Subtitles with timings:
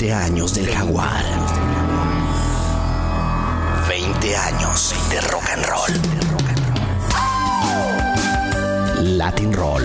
[0.00, 1.22] 20 años del jaguar.
[3.86, 5.92] 20 años de rock and roll.
[9.18, 9.84] Latin Roll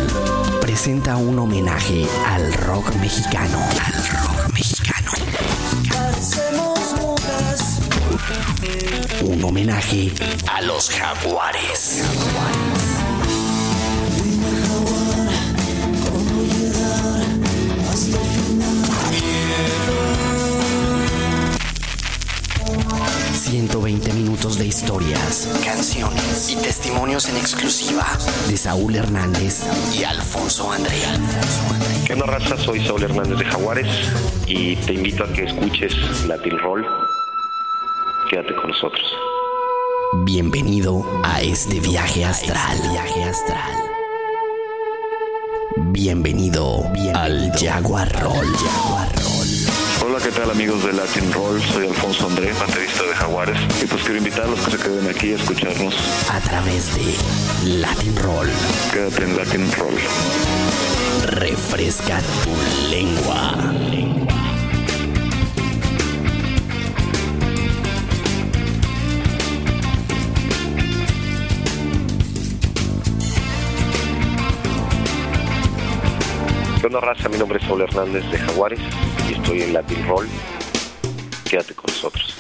[0.62, 3.60] presenta un homenaje al rock mexicano.
[3.86, 3.94] Al
[4.24, 5.12] rock mexicano.
[9.22, 10.14] Un homenaje
[10.50, 12.04] a los jaguares.
[23.56, 28.06] ...120 minutos de historias, canciones y testimonios en exclusiva...
[28.50, 29.64] ...de Saúl Hernández
[29.98, 31.00] y Alfonso André.
[32.06, 32.58] ¿Qué onda raza?
[32.58, 33.88] Soy Saúl Hernández de Jaguares
[34.46, 35.94] y te invito a que escuches
[36.28, 36.86] Latin Roll.
[38.30, 39.06] Quédate con nosotros.
[40.26, 42.78] Bienvenido a este viaje astral.
[42.92, 43.74] Viaje astral.
[45.94, 46.84] Bienvenido,
[47.14, 48.48] al Jaguar Roll.
[48.48, 49.45] Jaguar Roll.
[50.08, 51.60] Hola, ¿qué tal amigos de Latin Roll?
[51.60, 53.58] Soy Alfonso André, baterista de Jaguares.
[53.82, 55.96] Y pues quiero invitar a los que se queden aquí a escucharnos.
[56.30, 58.48] A través de Latin Roll.
[58.94, 59.96] Quédate en Latin Roll.
[61.40, 62.52] Refresca tu
[62.92, 63.56] lengua.
[76.86, 77.28] ¿Qué onda raza?
[77.30, 78.80] Mi nombre es Saúl Hernández de Jaguares
[79.28, 80.28] y estoy en Latin Roll.
[81.44, 82.38] Quédate con nosotros.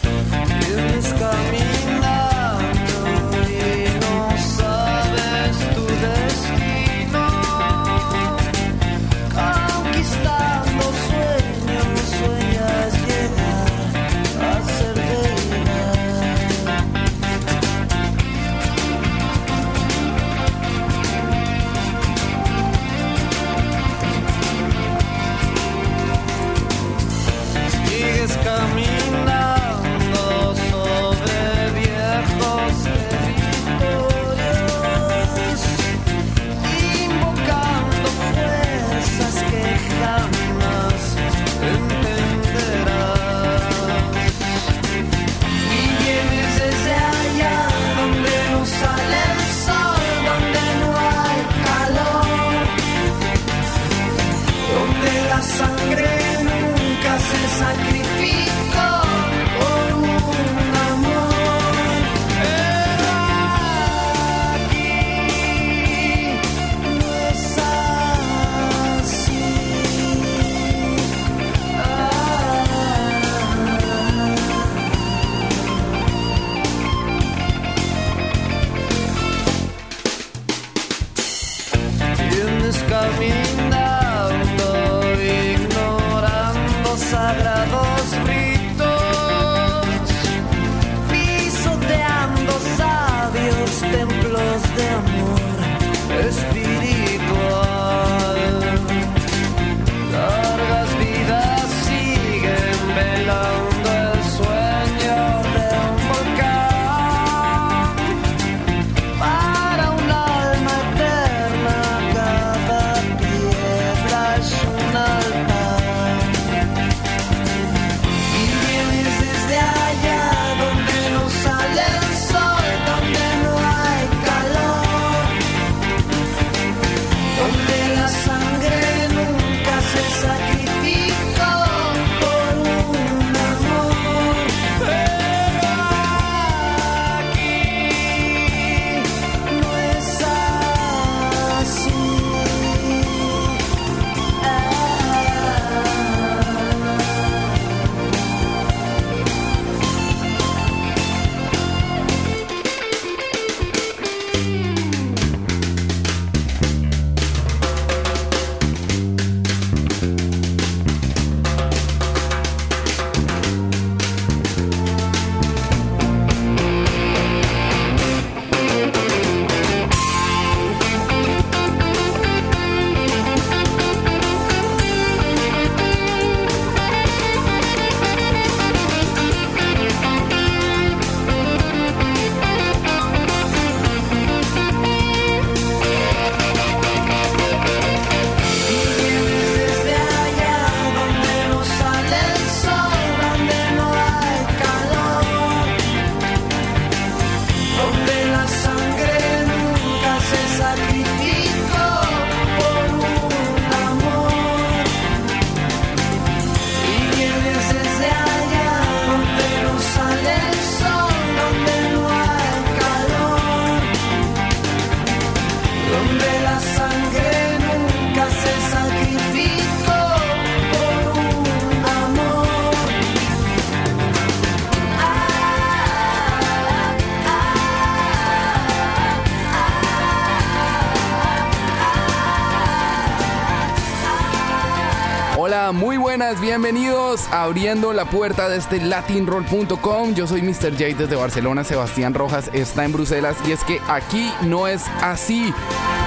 [236.55, 240.15] Bienvenidos abriendo la puerta de este latinroll.com.
[240.15, 240.71] Yo soy Mr.
[240.71, 245.53] J desde Barcelona, Sebastián Rojas está en Bruselas y es que aquí no es así.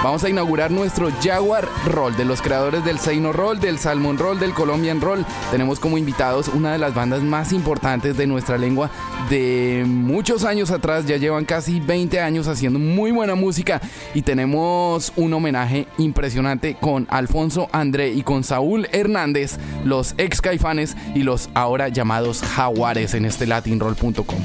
[0.03, 4.39] Vamos a inaugurar nuestro Jaguar Roll de los creadores del Seino Roll, del Salmon Roll,
[4.39, 5.27] del Colombian Roll.
[5.51, 8.91] Tenemos como invitados una de las bandas más importantes de nuestra lengua
[9.29, 13.83] de muchos años atrás, ya llevan casi 20 años haciendo muy buena música
[14.15, 20.97] y tenemos un homenaje impresionante con Alfonso André y con Saúl Hernández, los ex caifanes
[21.15, 24.39] y los ahora llamados jaguares en este latinroll.com.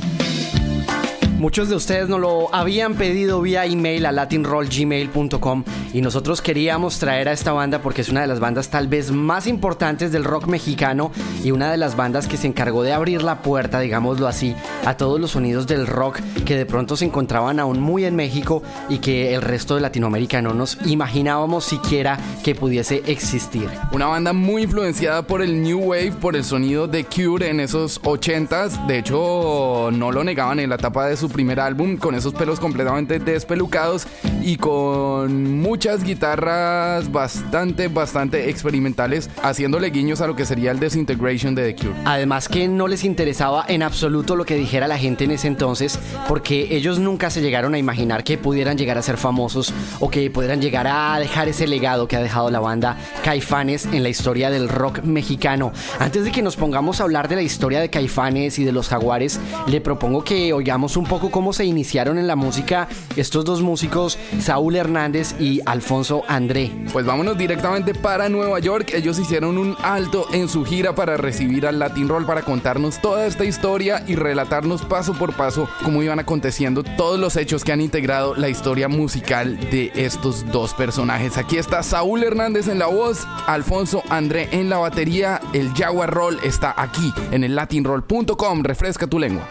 [1.44, 7.30] Muchos de ustedes nos lo habían pedido vía email a latinrollgmail.com y nosotros queríamos traer
[7.30, 10.48] a esta banda porque es una de las bandas tal vez más importantes del rock
[10.48, 11.12] mexicano
[11.44, 14.56] y una de las bandas que se encargó de abrir la puerta, digámoslo así,
[14.86, 18.64] a todos los sonidos del rock que de pronto se encontraban aún muy en México
[18.90, 23.70] y que el resto de Latinoamérica no nos imaginábamos siquiera que pudiese existir.
[23.92, 28.02] Una banda muy influenciada por el New Wave, por el sonido de Cure en esos
[28.02, 28.88] 80s.
[28.88, 32.60] De hecho, no lo negaban en la etapa de su primer álbum, con esos pelos
[32.60, 34.08] completamente despelucados
[34.42, 41.56] y con muchas guitarras bastante, bastante experimentales, haciéndole guiños a lo que sería el Disintegration
[41.56, 42.00] de The Cure.
[42.06, 46.00] Además que no les interesaba en absoluto lo que dijera la gente en ese entonces,
[46.30, 50.32] porque ellos nunca se llegaron a imaginar que pudieran llegar a ser famosos o que
[50.32, 54.50] pudieran llegar a dejar ese legado que ha dejado la banda Caifanes en la historia
[54.50, 55.74] del rock mexicano.
[56.00, 58.88] Antes de que nos pongamos a hablar de la historia de Caifanes y de los
[58.88, 59.38] jaguares,
[59.68, 62.88] le propongo que oigamos un poco cómo se iniciaron en la música
[63.18, 66.72] estos dos músicos, Saúl Hernández y Alfonso André.
[66.92, 68.92] Pues vámonos directamente para Nueva York.
[68.94, 73.26] Ellos hicieron un alto en su gira para recibir al Latin Roll para contarnos toda
[73.26, 77.82] esta historia y relatarnos paso por paso cómo iban aconteciendo todos los hechos que han
[77.82, 81.38] integrado la historia musical de estos dos personajes.
[81.38, 85.42] Aquí está Saúl Hernández en la voz, Alfonso André en la batería.
[85.54, 88.64] El Jaguar Roll está aquí en el latinroll.com.
[88.64, 89.48] Refresca tu lengua.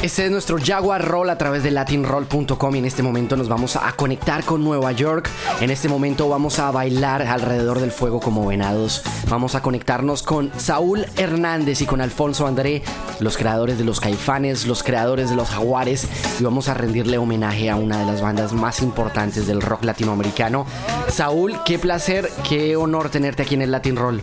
[0.00, 3.74] Este es nuestro Jaguar Roll a través de latinroll.com y en este momento nos vamos
[3.74, 5.28] a conectar con Nueva York.
[5.60, 9.02] En este momento vamos a bailar alrededor del fuego como venados.
[9.28, 12.82] Vamos a conectarnos con Saúl Hernández y con Alfonso André,
[13.18, 16.06] los creadores de los Caifanes, los creadores de los Jaguares
[16.38, 20.64] y vamos a rendirle homenaje a una de las bandas más importantes del rock latinoamericano.
[21.08, 24.22] Saúl, qué placer, qué honor tenerte aquí en el Latin Roll.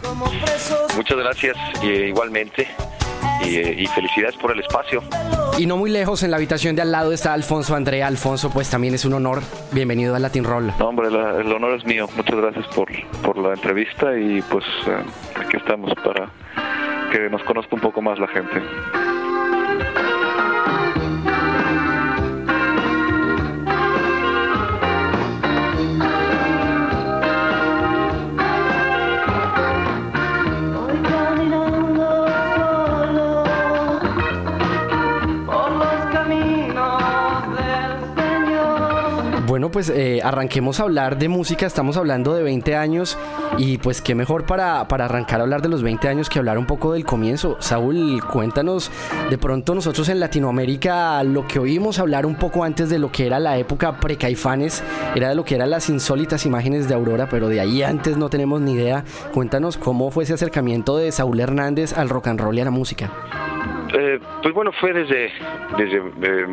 [0.96, 2.66] Muchas gracias, eh, igualmente.
[3.44, 5.04] Eh, y felicidades por el espacio.
[5.58, 8.04] Y no muy lejos, en la habitación de al lado está Alfonso André.
[8.04, 9.42] Alfonso, pues también es un honor.
[9.72, 10.74] Bienvenido al Latin Roll.
[10.78, 12.08] No, hombre, el honor es mío.
[12.18, 12.90] Muchas gracias por,
[13.24, 14.98] por la entrevista y pues eh,
[15.36, 16.30] aquí estamos para
[17.10, 18.62] que nos conozca un poco más la gente.
[39.76, 41.66] Pues eh, arranquemos a hablar de música.
[41.66, 43.18] Estamos hablando de 20 años
[43.58, 46.58] y pues qué mejor para, para arrancar a hablar de los 20 años que hablar
[46.58, 47.58] un poco del comienzo.
[47.60, 48.90] Saúl, cuéntanos,
[49.30, 53.28] de pronto nosotros en Latinoamérica lo que oímos hablar un poco antes de lo que
[53.28, 54.82] era la época pre-Caifanes,
[55.14, 58.30] era de lo que eran las insólitas imágenes de Aurora, pero de ahí antes no
[58.30, 59.04] tenemos ni idea.
[59.34, 62.72] Cuéntanos cómo fue ese acercamiento de Saúl Hernández al rock and roll y a la
[62.72, 63.12] música.
[63.94, 65.32] Eh, pues bueno, fue desde,
[65.78, 66.48] desde eh,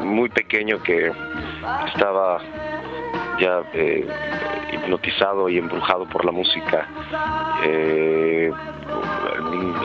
[0.00, 1.12] muy pequeño que
[1.86, 2.40] estaba
[3.40, 4.06] ya eh,
[4.72, 6.88] hipnotizado y embrujado por la música.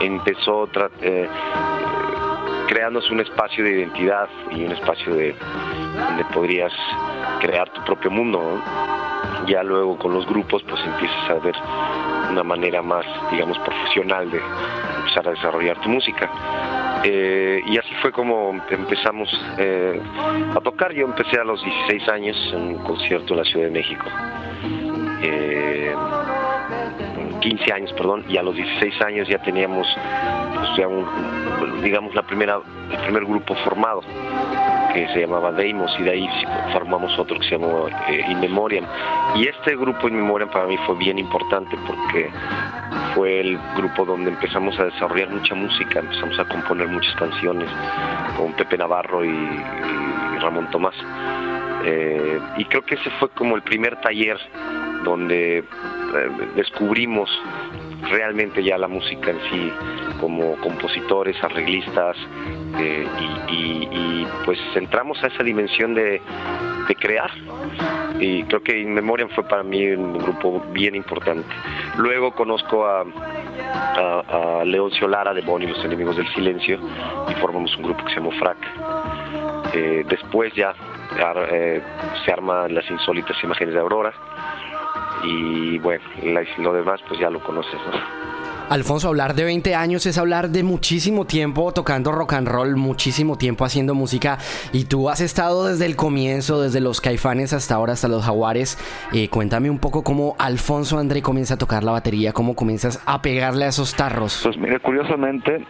[0.00, 0.68] Empezó
[2.72, 5.34] creándose un espacio de identidad y un espacio de
[5.94, 6.72] donde podrías
[7.38, 8.62] crear tu propio mundo.
[9.46, 11.54] Ya luego con los grupos pues empiezas a ver
[12.30, 14.40] una manera más, digamos, profesional de
[15.00, 16.30] empezar a desarrollar tu música.
[17.04, 20.00] Eh, y así fue como empezamos eh,
[20.56, 20.94] a tocar.
[20.94, 24.06] Yo empecé a los 16 años en un concierto en la Ciudad de México.
[25.22, 25.94] Eh,
[27.42, 29.86] 15 años, perdón, y a los 16 años ya teníamos,
[30.54, 34.00] pues, ya un- digamos, la primera, el primer grupo formado
[34.94, 36.28] que se llamaba Deimos y de ahí
[36.72, 38.84] formamos otro que se llamó eh, In Memoriam.
[39.34, 42.30] Y este grupo In Memoriam para mí fue bien importante porque
[43.14, 47.68] fue el grupo donde empezamos a desarrollar mucha música, empezamos a componer muchas canciones
[48.36, 49.62] con Pepe Navarro y,
[50.40, 50.94] Ramón Tomás.
[51.84, 54.38] Eh, y creo que ese fue como el primer taller
[55.04, 55.64] donde
[56.56, 57.30] descubrimos
[58.10, 59.72] realmente ya la música en sí,
[60.20, 62.16] como compositores, arreglistas,
[62.78, 63.06] eh,
[63.48, 66.20] y, pues entramos a esa dimensión de,
[67.00, 67.30] crear,
[68.20, 71.48] y creo que In Memoriam fue para mí un grupo bien importante.
[71.96, 76.78] Luego conozco a, a, a Leoncio Lara de Bonnie, Los Enemigos del Silencio,
[77.28, 78.58] y formamos un grupo que se llamó Frac.
[79.74, 80.74] Eh, después ya
[81.50, 81.80] eh,
[82.24, 84.12] se arman las insólitas imágenes de Aurora,
[85.22, 86.04] y bueno,
[86.58, 88.32] lo demás pues ya lo conoces, ¿no?
[88.72, 93.36] Alfonso, hablar de 20 años es hablar de muchísimo tiempo tocando rock and roll, muchísimo
[93.36, 94.38] tiempo haciendo música
[94.72, 98.78] y tú has estado desde el comienzo, desde los caifanes hasta ahora, hasta los jaguares.
[99.12, 103.20] Eh, cuéntame un poco cómo Alfonso André comienza a tocar la batería, cómo comienzas a
[103.20, 104.40] pegarle a esos tarros.
[104.42, 105.66] Pues mira, curiosamente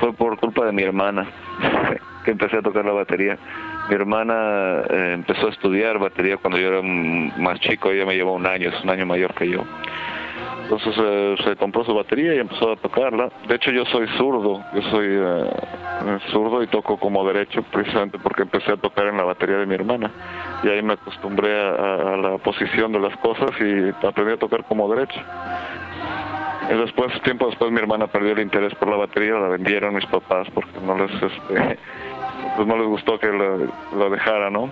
[0.00, 1.30] fue por culpa de mi hermana
[2.24, 3.38] que empecé a tocar la batería.
[3.88, 8.34] Mi hermana eh, empezó a estudiar batería cuando yo era más chico, ella me llevó
[8.34, 9.64] un año, es un año mayor que yo.
[10.62, 13.28] Entonces eh, se compró su batería y empezó a tocarla.
[13.48, 18.42] De hecho yo soy zurdo, yo soy eh, zurdo y toco como derecho precisamente porque
[18.42, 20.08] empecé a tocar en la batería de mi hermana.
[20.62, 24.36] Y ahí me acostumbré a, a- a la posición de las cosas y aprendí a
[24.36, 25.20] tocar como derecho.
[26.72, 30.06] Y después, tiempo después, mi hermana perdió el interés por la batería, la vendieron mis
[30.06, 31.78] papás porque no les, este,
[32.56, 33.58] pues no les gustó que lo,
[33.96, 34.70] lo dejara, ¿no?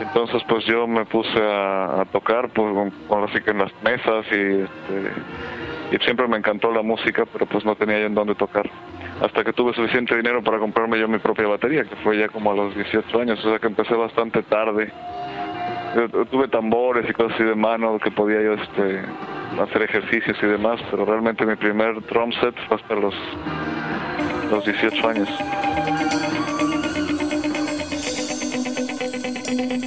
[0.00, 4.26] Entonces, pues yo me puse a, tocar, pues, con, con así que en las mesas
[4.30, 5.12] y, este,
[5.92, 8.68] y siempre me encantó la música, pero pues no tenía yo en dónde tocar.
[9.20, 12.52] Hasta que tuve suficiente dinero para comprarme yo mi propia batería, que fue ya como
[12.52, 14.92] a los 18 años, o sea que empecé bastante tarde.
[15.94, 19.00] Yo tuve tambores y cosas así de mano que podía yo este,
[19.58, 23.14] hacer ejercicios y demás, pero realmente mi primer drum set fue hasta los,
[24.50, 25.28] los 18 años.
[29.56, 29.85] thank you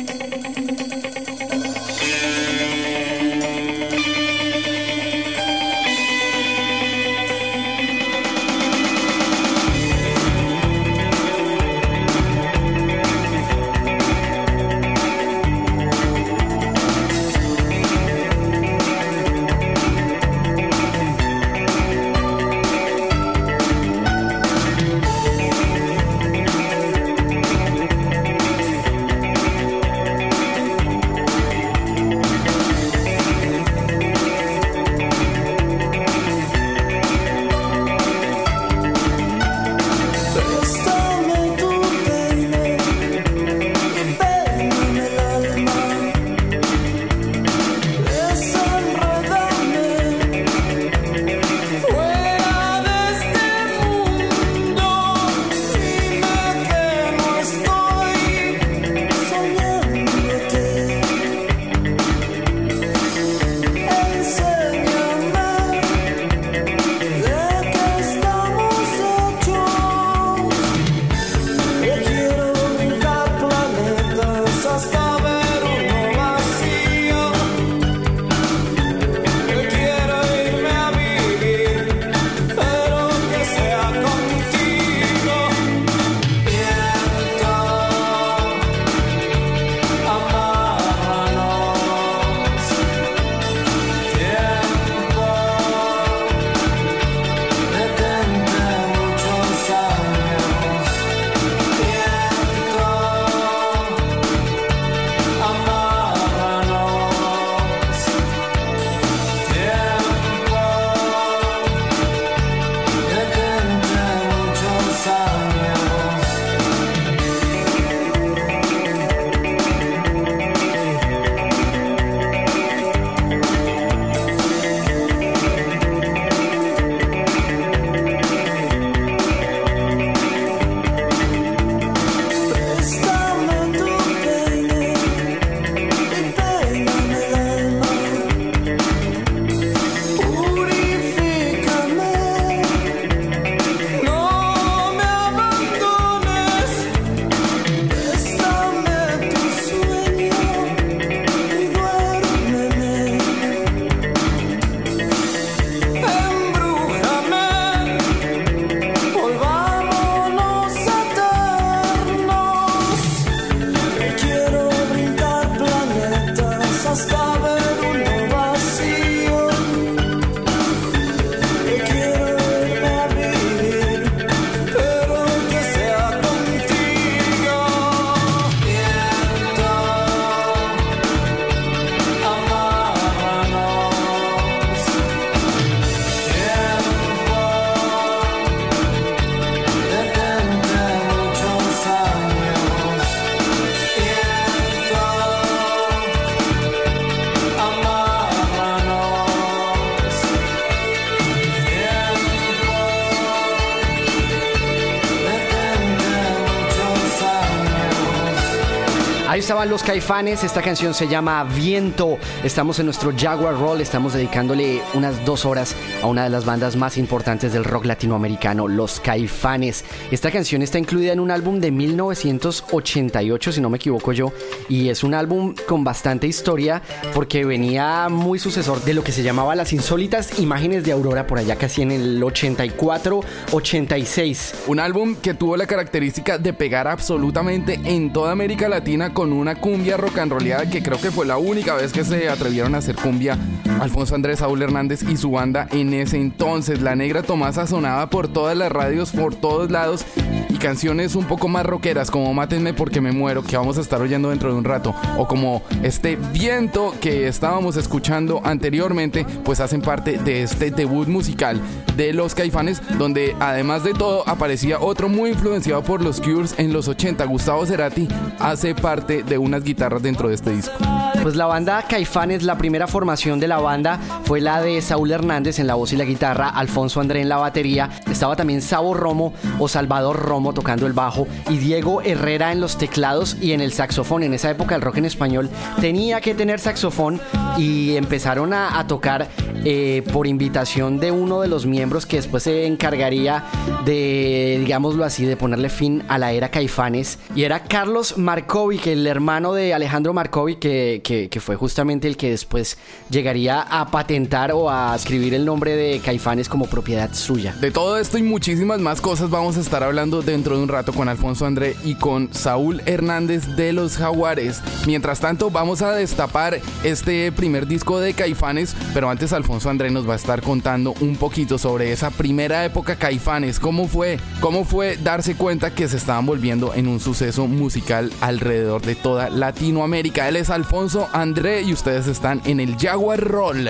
[209.49, 212.19] estaban los caifanes, esta canción se llama Viento.
[212.43, 216.75] Estamos en nuestro Jaguar Roll, estamos dedicándole unas dos horas a una de las bandas
[216.75, 219.85] más importantes del rock latinoamericano, los caifanes.
[220.11, 224.31] Esta canción está incluida en un álbum de 1988, si no me equivoco yo,
[224.67, 226.83] y es un álbum con bastante historia
[227.15, 231.39] porque venía muy sucesor de lo que se llamaba las insólitas imágenes de Aurora por
[231.39, 234.67] allá casi en el 84-86.
[234.67, 239.55] Un álbum que tuvo la característica de pegar absolutamente en toda América Latina con una
[239.55, 242.79] cumbia rock and rollada que creo que fue la única vez que se atrevieron a
[242.79, 243.37] hacer cumbia
[243.79, 246.81] Alfonso Andrés Saúl Hernández y su banda en ese entonces.
[246.81, 250.05] La Negra Tomasa sonaba por todas las radios, por todos lados
[250.49, 254.01] y canciones un poco más rockeras como Mátenme porque me muero que vamos a estar
[254.01, 259.81] oyendo dentro de un rato o como este viento que estábamos escuchando anteriormente pues hacen
[259.81, 261.61] parte de este debut musical
[261.95, 266.73] de los Caifanes donde además de todo aparecía otro muy influenciado por los Cures en
[266.73, 268.07] los 80 Gustavo Cerati
[268.39, 270.73] hace parte de unas guitarras dentro de este disco.
[271.21, 275.59] Pues la banda Caifanes, la primera formación de la banda fue la de Saúl Hernández
[275.59, 279.33] en la voz y la guitarra, Alfonso André en la batería, estaba también Sabo Romo
[279.59, 283.73] o Salvador Romo tocando el bajo y Diego Herrera en los teclados y en el
[283.73, 284.23] saxofón.
[284.23, 285.49] En esa época el rock en español
[285.81, 287.19] tenía que tener saxofón
[287.57, 289.27] y empezaron a, tocar
[289.65, 293.43] eh, por invitación de uno de los miembros que después se encargaría
[293.85, 299.05] de, digámoslo así, de ponerle fin a la era Caifanes y era Carlos Markovic, el
[299.05, 302.77] hermano de Alejandro Markovic que, que, que fue justamente el que después
[303.09, 307.53] llegaría a patentar o a escribir el nombre de Caifanes como propiedad suya.
[307.59, 310.93] De todo esto y muchísimas más cosas vamos a estar hablando dentro de un rato
[310.93, 314.61] con Alfonso André y con Saúl Hernández de los Jaguares.
[314.87, 320.07] Mientras tanto, vamos a destapar este primer disco de Caifanes, pero antes Alfonso André nos
[320.07, 324.97] va a estar contando un poquito sobre esa primera época Caifanes, cómo fue, cómo fue
[324.97, 330.27] darse cuenta que se estaban volviendo en un suceso musical alrededor de toda Latinoamérica.
[330.27, 333.69] Él es Alfonso André y ustedes están en el Jaguar Roll.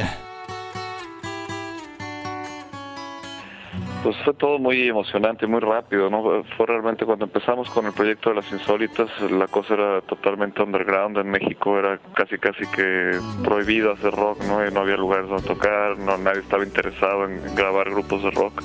[4.03, 6.43] Pues fue todo muy emocionante, muy rápido, ¿no?
[6.55, 11.17] Fue realmente cuando empezamos con el proyecto de las insólitas, la cosa era totalmente underground
[11.17, 14.65] en México, era casi casi que prohibido hacer rock, ¿no?
[14.65, 18.63] Y no había lugares donde tocar, no nadie estaba interesado en grabar grupos de rock.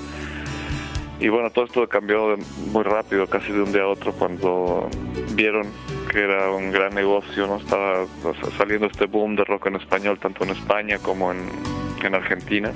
[1.20, 2.36] Y bueno, todo esto cambió
[2.72, 4.88] muy rápido, casi de un día a otro, cuando
[5.34, 5.68] vieron
[6.10, 7.56] que era un gran negocio, ¿no?
[7.56, 8.06] Estaba
[8.58, 11.48] saliendo este boom de rock en español, tanto en España como en,
[12.02, 12.72] en Argentina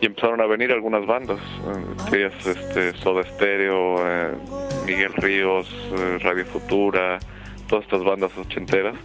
[0.00, 1.38] y empezaron a venir algunas bandas,
[2.12, 4.30] eh, este, Soda Stereo, eh,
[4.86, 7.18] Miguel Ríos, eh, Radio Futura,
[7.68, 8.96] todas estas bandas ochenteras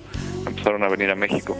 [0.48, 1.58] empezaron a venir a México.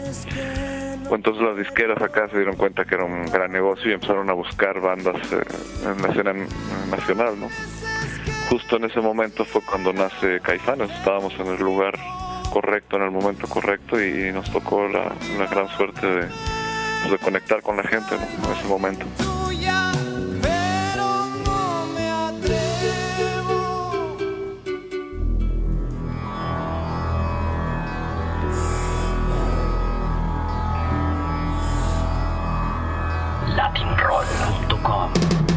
[1.10, 4.32] Entonces las disqueras acá se dieron cuenta que era un gran negocio y empezaron a
[4.32, 5.42] buscar bandas eh,
[5.84, 6.32] en la escena
[6.90, 7.48] nacional, ¿no?
[8.50, 11.98] Justo en ese momento fue cuando nace Caifanes, estábamos en el lugar
[12.52, 15.12] correcto, en el momento correcto y nos tocó la,
[15.50, 16.26] gran suerte de,
[17.02, 19.06] pues, de conectar con la gente en ese momento.
[33.66, 35.55] latinroll.com.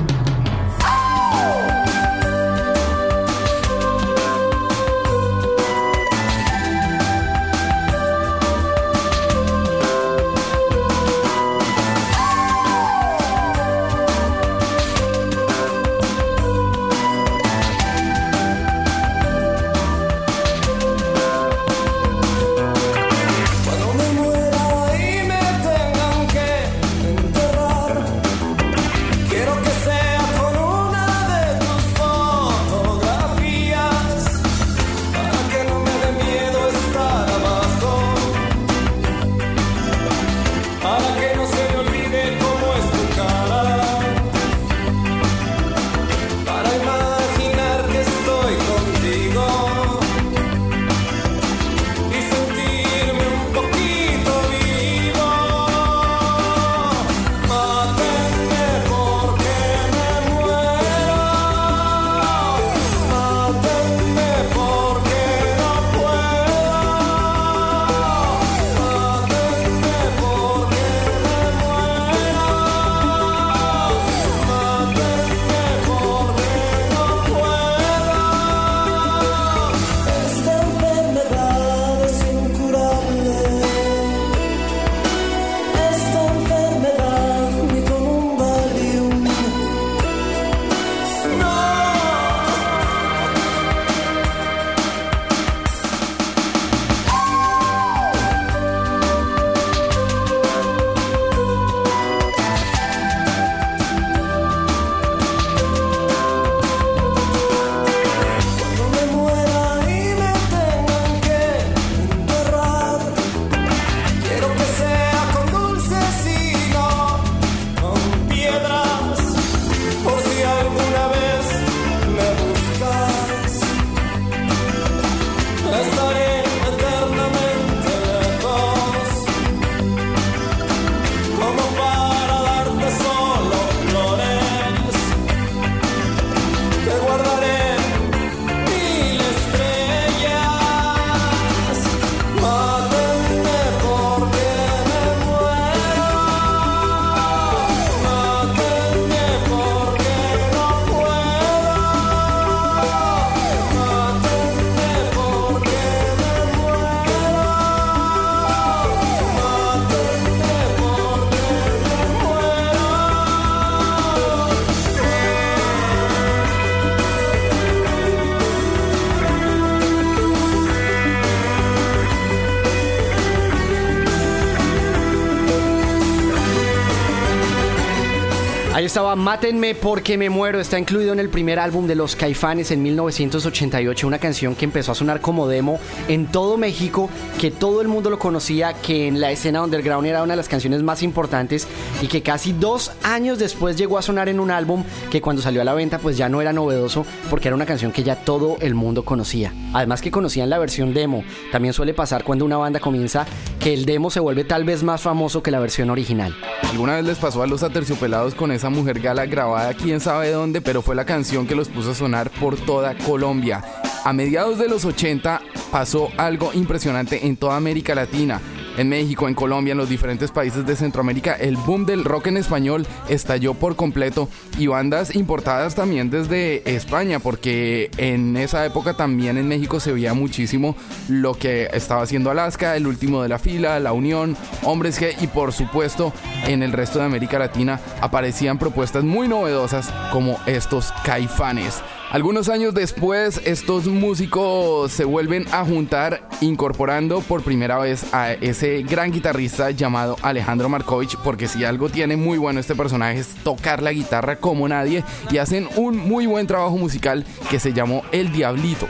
[179.20, 180.62] Mátenme porque me muero.
[180.62, 184.08] Está incluido en el primer álbum de los Caifanes en 1988.
[184.08, 185.78] Una canción que empezó a sonar como demo
[186.08, 190.24] en todo México, que todo el mundo lo conocía, que en la escena underground era
[190.24, 191.68] una de las canciones más importantes
[192.02, 195.62] y que casi dos años después llegó a sonar en un álbum que cuando salió
[195.62, 198.56] a la venta pues ya no era novedoso porque era una canción que ya todo
[198.62, 199.54] el mundo conocía.
[199.74, 201.26] Además que conocían la versión demo.
[201.52, 203.28] También suele pasar cuando una banda comienza
[203.60, 206.34] que el demo se vuelve tal vez más famoso que la versión original.
[206.64, 210.62] ¿Alguna vez les pasó a los aterciopelados con esa mujer gala grabada quién sabe dónde,
[210.62, 213.64] pero fue la canción que los puso a sonar por toda Colombia?
[214.06, 215.42] A mediados de los 80
[215.72, 218.40] pasó algo impresionante en toda América Latina
[218.78, 222.38] en México, en Colombia, en los diferentes países de Centroamérica, el boom del rock en
[222.38, 229.38] español estalló por completo y bandas importadas también desde España, porque en esa época también
[229.38, 230.76] en México se veía muchísimo
[231.08, 235.28] lo que estaba haciendo Alaska, el último de la fila, La Unión, Hombres G y
[235.28, 236.14] por supuesto
[236.48, 241.82] en el resto de América Latina aparecían propuestas muy novedosas como estos caifanes.
[242.12, 248.82] Algunos años después, estos músicos se vuelven a juntar incorporando por primera vez a ese
[248.82, 253.84] gran guitarrista llamado Alejandro Markovich, porque si algo tiene muy bueno este personaje es tocar
[253.84, 258.32] la guitarra como nadie y hacen un muy buen trabajo musical que se llamó El
[258.32, 258.88] Diablito.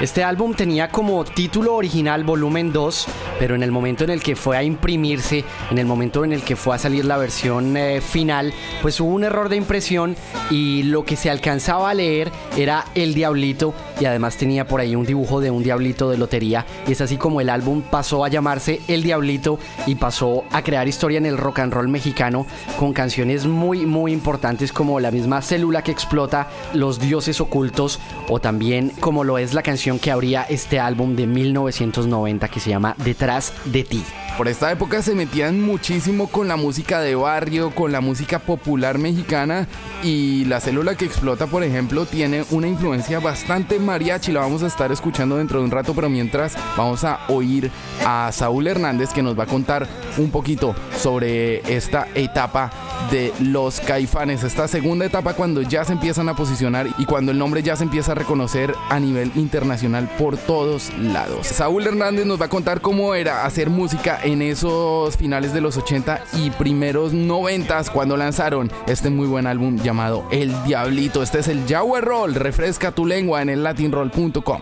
[0.00, 3.06] Este álbum tenía como título original Volumen 2,
[3.40, 6.42] pero en el momento en el que fue a imprimirse, en el momento en el
[6.42, 10.14] que fue a salir la versión eh, final, pues hubo un error de impresión
[10.50, 14.94] y lo que se alcanzaba a leer era El Diablito y además tenía por ahí
[14.94, 18.28] un dibujo de un diablito de lotería y es así como el álbum pasó a
[18.28, 22.46] llamarse El Diablito y pasó a crear historia en el rock and roll mexicano
[22.78, 28.40] con canciones muy muy importantes como la misma Célula que explota, Los dioses ocultos o
[28.40, 32.94] también como lo es la canción que abría este álbum de 1990 que se llama
[32.98, 34.04] Detrás de ti.
[34.38, 38.96] Por esta época se metían muchísimo con la música de barrio, con la música popular
[38.96, 39.66] mexicana
[40.04, 44.30] y la célula que explota, por ejemplo, tiene una influencia bastante mariachi.
[44.30, 47.68] La vamos a estar escuchando dentro de un rato, pero mientras vamos a oír
[48.06, 52.70] a Saúl Hernández que nos va a contar un poquito sobre esta etapa
[53.10, 57.38] de los caifanes, esta segunda etapa cuando ya se empiezan a posicionar y cuando el
[57.38, 61.46] nombre ya se empieza a reconocer a nivel internacional por todos lados.
[61.46, 65.78] Saúl Hernández nos va a contar cómo era hacer música en esos finales de los
[65.78, 71.22] 80 y primeros 90 cuando lanzaron este muy buen álbum llamado El Diablito.
[71.22, 72.34] Este es el Jaguar Roll.
[72.34, 74.60] Refresca tu lengua en el latinroll.com.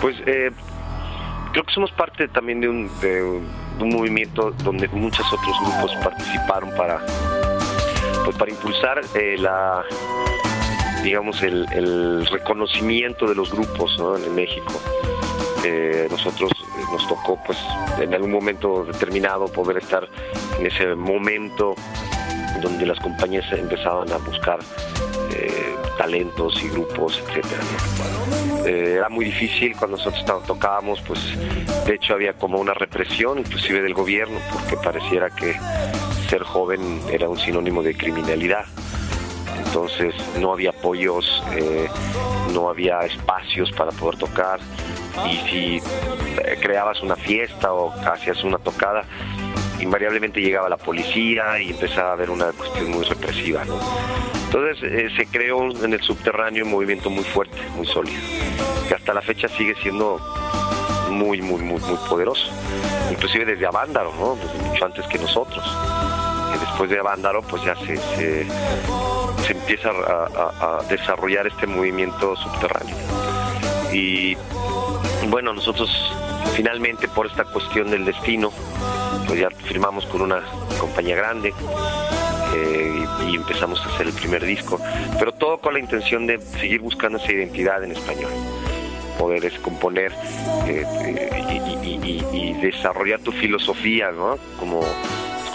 [0.00, 0.50] Pues eh,
[1.52, 6.70] creo que somos parte también de un, de un movimiento donde muchos otros grupos participaron
[6.76, 7.00] para,
[8.24, 9.84] pues para impulsar eh, la
[11.04, 14.72] digamos el, reconocimiento de los grupos en México.
[15.64, 16.50] Eh, nosotros
[16.92, 17.58] nos tocó pues
[17.98, 20.08] en algún momento determinado poder estar
[20.58, 21.74] en ese momento
[22.60, 24.58] donde las compañías empezaban a buscar
[25.32, 27.62] eh, talentos y grupos, etcétera.
[28.64, 31.20] Eh, era muy difícil cuando nosotros tocábamos, pues
[31.86, 35.56] de hecho había como una represión, inclusive del gobierno, porque pareciera que
[36.28, 38.64] ser joven era un sinónimo de criminalidad.
[39.64, 41.88] Entonces no había apoyos, eh,
[42.52, 44.60] no había espacios para poder tocar
[45.24, 49.04] y si eh, creabas una fiesta o hacías una tocada,
[49.80, 53.62] invariablemente llegaba la policía y empezaba a haber una cuestión muy represiva.
[54.46, 58.20] Entonces eh, se creó en el subterráneo un movimiento muy fuerte, muy sólido,
[58.88, 60.20] que hasta la fecha sigue siendo
[61.10, 62.48] muy, muy, muy, muy poderoso.
[63.10, 64.36] Inclusive desde Avándaro, ¿no?
[64.68, 65.64] Mucho antes que nosotros.
[66.60, 68.46] Después de Avándaro, pues ya se, se,
[69.48, 72.96] empieza a, desarrollar este movimiento subterráneo.
[73.92, 74.36] Y
[75.28, 75.90] bueno, nosotros
[76.54, 78.50] finalmente por esta cuestión del destino,
[79.26, 80.42] pues ya firmamos con una
[80.78, 81.52] compañía grande
[82.54, 84.80] eh, y, empezamos a hacer el primer disco,
[85.18, 88.30] pero todo con la intención de seguir buscando esa identidad en español,
[89.18, 90.12] poder componer
[90.66, 94.38] eh, eh, y, y, desarrollar tu filosofía, ¿no?
[94.58, 94.80] Como,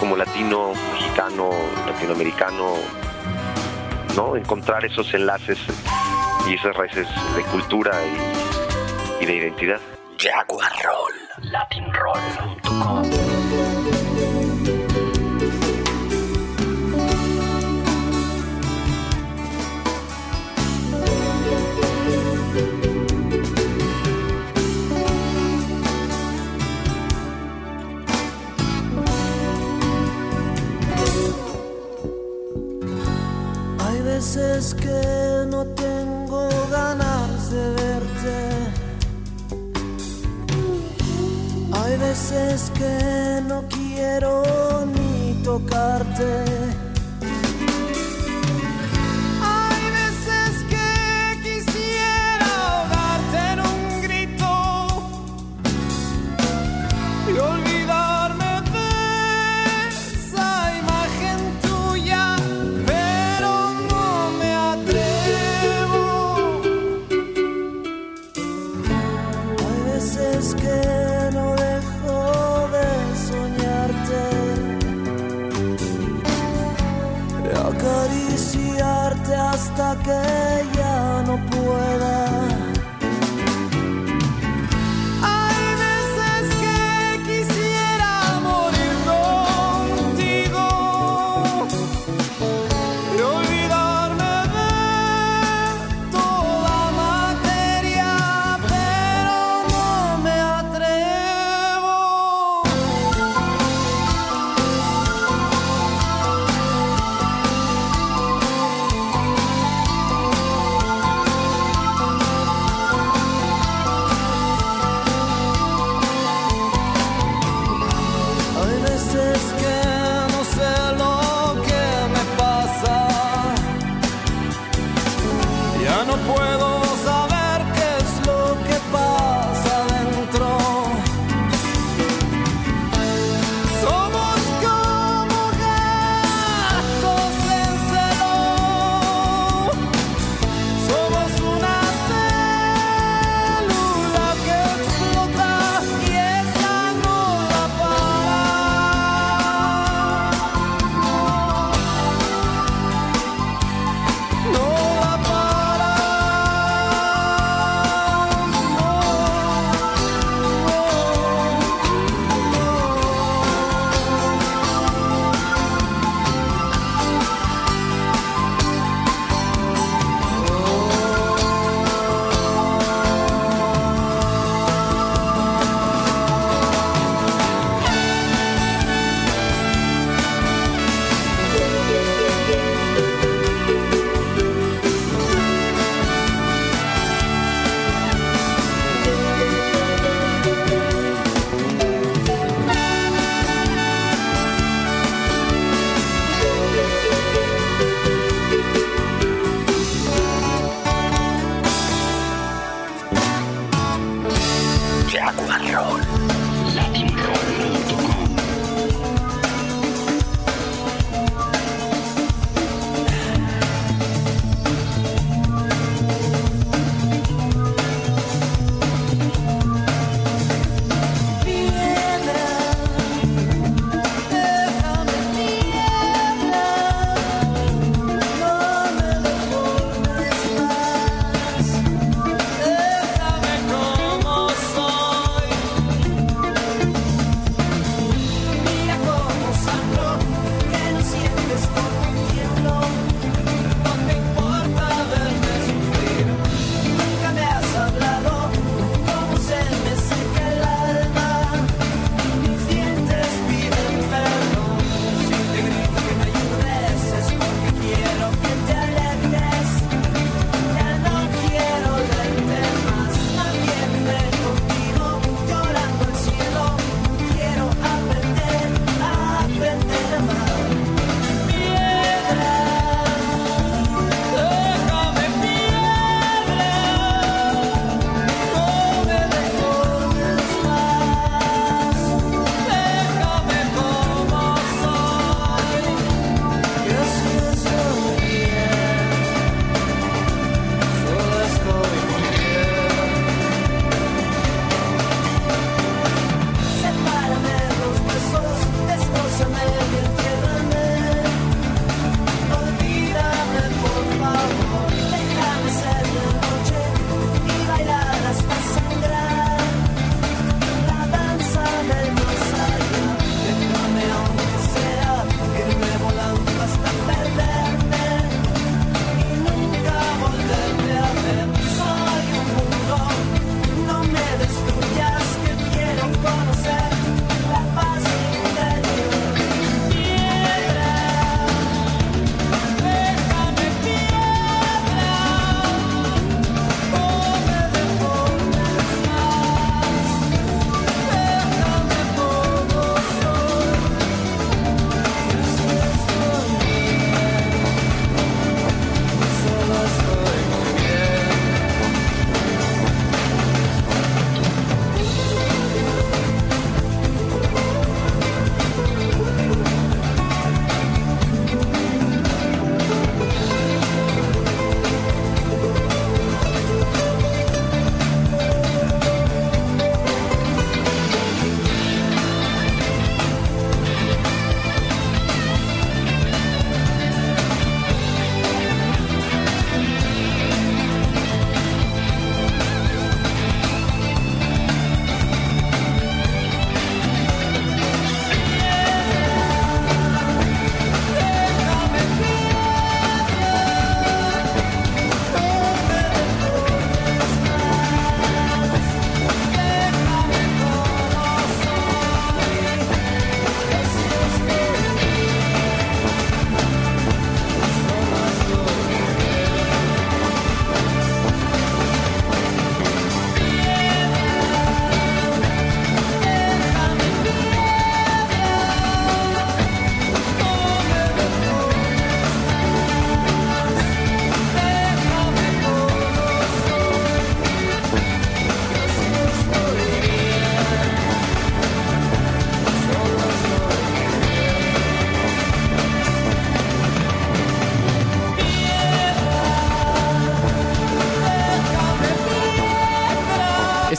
[0.02, 1.50] como latino, mexicano,
[1.86, 2.74] latinoamericano,
[4.16, 4.34] ¿no?
[4.34, 5.60] Encontrar esos enlaces
[6.44, 7.92] y esas raíces de cultura
[9.20, 9.78] y, de identidad.
[11.38, 14.11] Latinroll.com.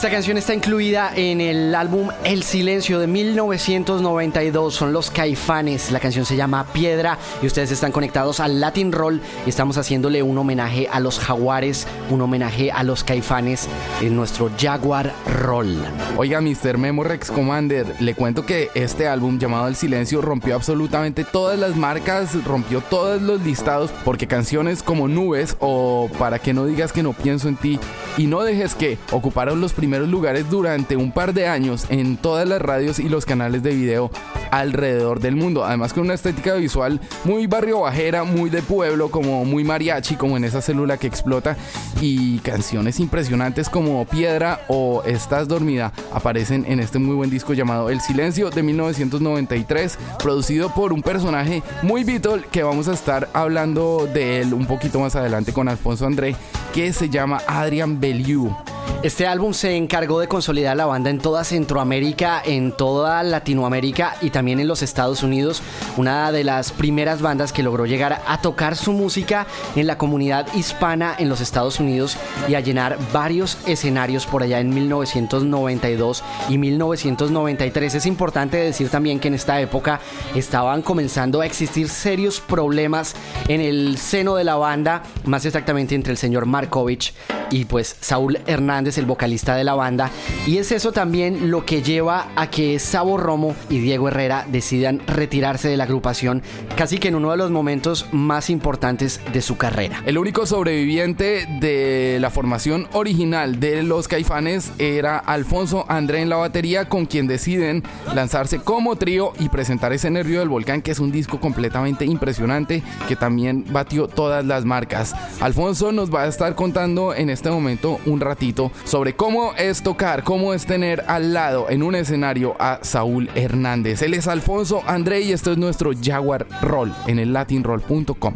[0.04, 4.74] Esta canción está incluida en el álbum El Silencio de 1992.
[4.74, 5.90] Son los Caifanes.
[5.92, 10.22] La canción se llama Piedra y ustedes están conectados al Latin Roll y estamos haciéndole
[10.22, 13.66] un homenaje a los Jaguares, un homenaje a los Caifanes
[14.02, 15.78] en nuestro Jaguar Roll.
[16.18, 16.76] Oiga, Mr.
[16.76, 21.76] Memo Rex Commander, le cuento que este álbum llamado El Silencio rompió absolutamente todas las
[21.76, 27.02] marcas, rompió todos los listados porque canciones como Nubes o Para que no digas que
[27.02, 27.80] no pienso en ti
[28.16, 32.48] y no dejes que ocuparon los primeros lugares durante un par de años en todas
[32.48, 34.10] las radios y los canales de video
[34.50, 35.64] alrededor del mundo.
[35.64, 40.36] Además con una estética visual muy barrio bajera, muy de pueblo, como muy mariachi, como
[40.36, 41.56] en esa célula que explota.
[42.00, 47.90] Y canciones impresionantes como Piedra o Estás dormida aparecen en este muy buen disco llamado
[47.90, 54.08] El Silencio de 1993, producido por un personaje muy Beatle que vamos a estar hablando
[54.12, 56.36] de él un poquito más adelante con Alfonso André,
[56.72, 58.73] que se llama Adrian Bellew.
[59.04, 64.30] Este álbum se encargó de consolidar la banda en toda Centroamérica, en toda Latinoamérica y
[64.30, 65.60] también en los Estados Unidos.
[65.98, 70.46] Una de las primeras bandas que logró llegar a tocar su música en la comunidad
[70.54, 72.16] hispana en los Estados Unidos
[72.48, 77.96] y a llenar varios escenarios por allá en 1992 y 1993.
[77.96, 80.00] Es importante decir también que en esta época
[80.34, 83.14] estaban comenzando a existir serios problemas
[83.48, 87.12] en el seno de la banda, más exactamente entre el señor Markovich
[87.50, 90.10] y pues Saúl Hernández, el vocalista de la banda.
[90.46, 95.00] Y es eso también lo que lleva a que Sabo Romo y Diego Herrera decidan
[95.06, 96.42] retirarse de la agrupación
[96.76, 100.02] casi que en uno de los momentos más importantes de su carrera.
[100.06, 106.36] El único sobreviviente de la formación original de los Caifanes era Alfonso André en la
[106.36, 110.98] batería, con quien deciden lanzarse como trío y presentar ese Nervio del Volcán, que es
[110.98, 115.14] un disco completamente impresionante que también batió todas las marcas.
[115.40, 120.24] Alfonso nos va a estar contando en este momento un ratito sobre cómo es tocar,
[120.24, 124.02] cómo es tener al lado en un escenario a Saúl Hernández.
[124.02, 128.34] Él es Alfonso André y esto es nuestro Jaguar Roll en el latinroll.com.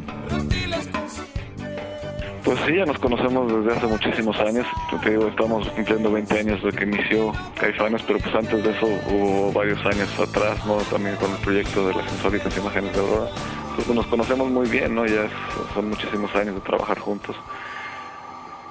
[2.49, 4.67] Pues sí, ya nos conocemos desde hace muchísimos años.
[5.03, 8.87] Te digo, estamos cumpliendo 20 años de que inició Caifanes, pero pues antes de eso
[8.87, 10.77] hubo varios años atrás, ¿no?
[10.91, 13.31] También con el proyecto de las insólitas imágenes de Aurora.
[13.77, 15.05] Pues nos conocemos muy bien, ¿no?
[15.05, 15.29] Ya
[15.75, 17.37] son muchísimos años de trabajar juntos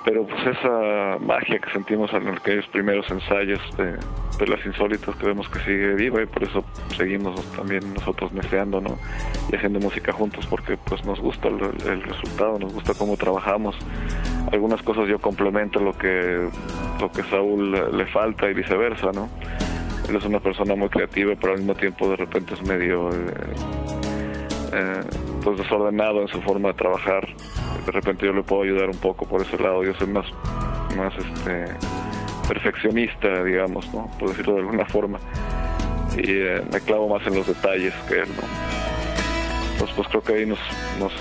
[0.08, 5.60] pero pues esa magia que sentimos en aquellos primeros ensayos de, las insólitas creemos que
[5.60, 6.64] sigue viva y por eso
[6.96, 8.98] seguimos también nosotros meseando ¿no?
[9.52, 13.76] y haciendo música juntos porque pues nos gusta el, resultado, nos gusta cómo trabajamos.
[14.54, 16.48] Algunas cosas yo complemento lo que
[17.02, 19.28] lo que Saúl le falta y viceversa, ¿no?
[20.08, 24.07] Él es una persona muy creativa, pero al mismo tiempo de repente es medio eh,
[24.74, 25.02] eh,
[25.44, 27.28] pues desordenado en su forma de trabajar
[27.88, 29.84] de repente yo le puedo ayudar un poco por ese lado.
[29.84, 30.26] Yo soy más,
[30.98, 31.66] más este,
[32.48, 34.12] perfeccionista, digamos, ¿no?
[34.20, 35.20] Por decirlo de alguna forma.
[36.18, 38.44] Y eh, me clavo más en los detalles que él, ¿no?
[39.80, 41.14] Pues, pues creo que ahí nos, eh,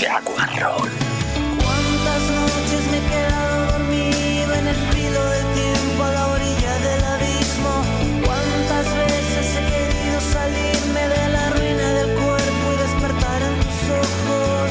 [0.00, 0.90] Jaguar Roll.
[1.62, 7.04] ¿Cuántas noches me he quedado dormido en el filo del tiempo a la orilla del
[7.04, 7.84] abismo?
[8.24, 14.70] ¿Cuántas veces he querido salirme de la ruina del cuerpo y despertar en tus ojos?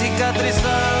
[0.00, 0.91] Cicatrizado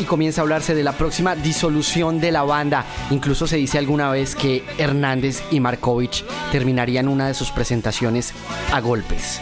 [0.00, 2.84] y comienza a hablarse de la próxima disolución de la banda.
[3.10, 8.34] Incluso se dice alguna vez que Hernández y Markovich terminarían una de sus presentaciones
[8.72, 9.40] a golpes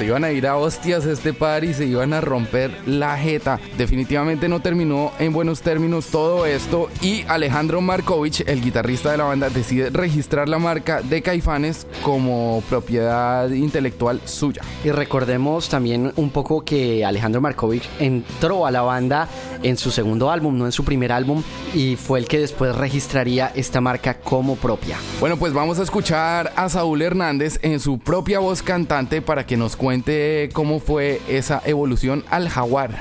[0.00, 3.60] se iban a ir a hostias este par y se iban a romper la jeta.
[3.76, 9.24] Definitivamente no terminó en buenos términos todo esto y Alejandro Markovich, el guitarrista de la
[9.24, 14.62] banda, decide registrar la marca de Caifanes como propiedad intelectual suya.
[14.82, 19.28] Y recordemos también un poco que Alejandro Markovich entró a la banda
[19.62, 21.42] en su segundo álbum, no en su primer álbum,
[21.74, 24.96] y fue el que después registraría esta marca como propia.
[25.20, 29.58] Bueno, pues vamos a escuchar a Saúl Hernández en su propia voz cantante para que
[29.58, 32.92] nos cuente cuente cómo fue esa evolución al jaguar.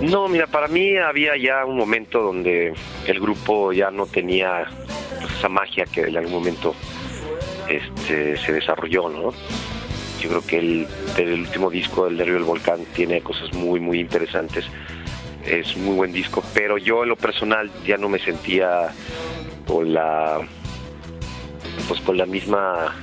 [0.00, 2.72] No, mira, para mí había ya un momento donde
[3.08, 4.68] el grupo ya no tenía
[5.36, 6.76] esa magia que en algún momento
[7.68, 9.32] este, se desarrolló, ¿no?
[10.20, 10.58] Yo creo que
[11.18, 14.66] el, último disco del Nervio del Volcán tiene cosas muy, muy interesantes.
[15.44, 18.92] Es muy buen disco, pero yo en lo personal ya no me sentía
[19.66, 20.46] con la
[21.88, 22.94] pues con la misma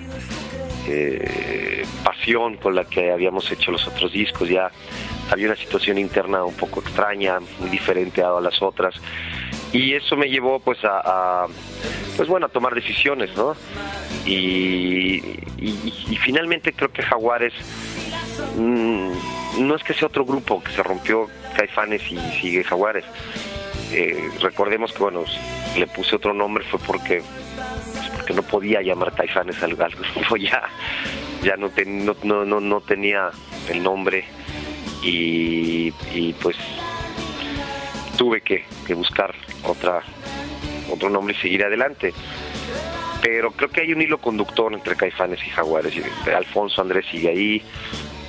[0.88, 4.50] eh, pasión con la que habíamos hecho los otros discos.
[4.50, 4.72] Ya
[5.30, 8.96] había una situación interna un poco extraña, muy diferente a las otras.
[9.72, 11.46] Y eso me llevó pues a,
[12.18, 13.56] pues bueno, a tomar decisiones, ¿no?
[14.26, 15.22] Y,
[16.24, 17.54] finalmente creo que Jaguares
[18.58, 19.12] mm,
[19.60, 23.06] no es que sea otro grupo que se rompió Caifanes y sigue Jaguares.
[23.92, 25.24] Eh, recordemos que bueno,
[25.78, 27.22] le puse otro nombre fue porque
[28.26, 30.64] que no podía llamar Caifanes al, grupo, ya,
[31.44, 31.72] ya no,
[32.24, 33.32] no, no, no, tenía
[33.70, 34.26] el nombre
[35.04, 35.92] y,
[36.42, 36.56] pues
[38.18, 39.34] tuve que, buscar
[39.64, 40.04] otra
[40.92, 42.14] otro nombre y seguir adelante.
[43.22, 45.94] Pero creo que hay un hilo conductor entre Caifanes y Jaguares.
[46.36, 47.64] Alfonso Andrés sigue ahí,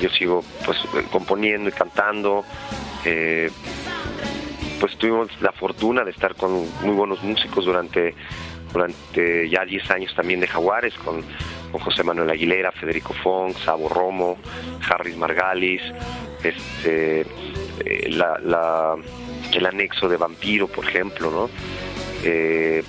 [0.01, 0.79] yo sigo pues
[1.11, 2.45] componiendo y cantando.
[3.05, 3.51] Eh,
[4.83, 6.53] pues tuvimos la fortuna de estar con
[6.83, 8.15] muy buenos músicos durante
[8.73, 11.23] durante ya 10 años también de Jaguares, con,
[11.73, 14.37] José Manuel Aguilera, Federico Fong, Sabo Romo,
[14.87, 15.81] Harris Margalis,
[16.45, 18.11] este, eh,
[19.55, 21.51] el anexo de Vampiro, por ejemplo, ¿no?
[22.25, 22.85] Eh,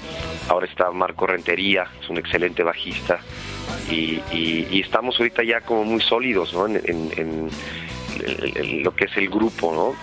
[0.50, 3.20] ahora está Marco Rentería, es un excelente bajista,
[3.90, 4.22] y,
[4.80, 6.68] estamos ahorita ya como muy sólidos, ¿no?
[6.68, 7.50] en,
[8.84, 9.96] lo que es el grupo, ¿no?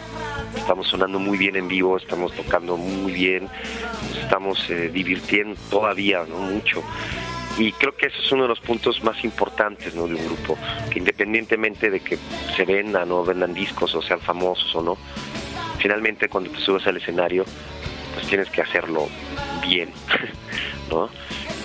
[0.57, 3.49] estamos sonando muy bien en vivo, estamos tocando muy bien,
[4.11, 6.39] nos estamos eh, divirtiendo todavía, ¿no?
[6.39, 6.83] Mucho.
[7.59, 10.07] Y creo que ese es uno de los puntos más importantes ¿no?
[10.07, 10.57] de un grupo,
[10.91, 12.19] que independientemente de que
[12.57, 14.97] se vendan o vendan discos o sean famosos o no,
[15.79, 17.45] finalmente cuando te subes al escenario,
[18.15, 19.09] pues tienes que hacerlo
[19.67, 19.91] bien,
[20.91, 21.11] ¿no?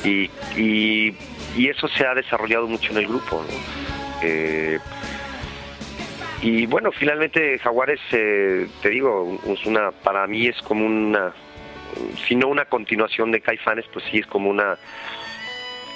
[0.04, 0.30] Y,
[0.60, 1.16] y,
[1.70, 3.44] eso se ha desarrollado mucho en el grupo.
[4.22, 4.78] Eh,
[6.42, 11.34] y bueno, finalmente Jaguares, eh, te digo, es una, para mí es como una,
[12.28, 14.78] si no una continuación de Caifanes, pues sí es como una,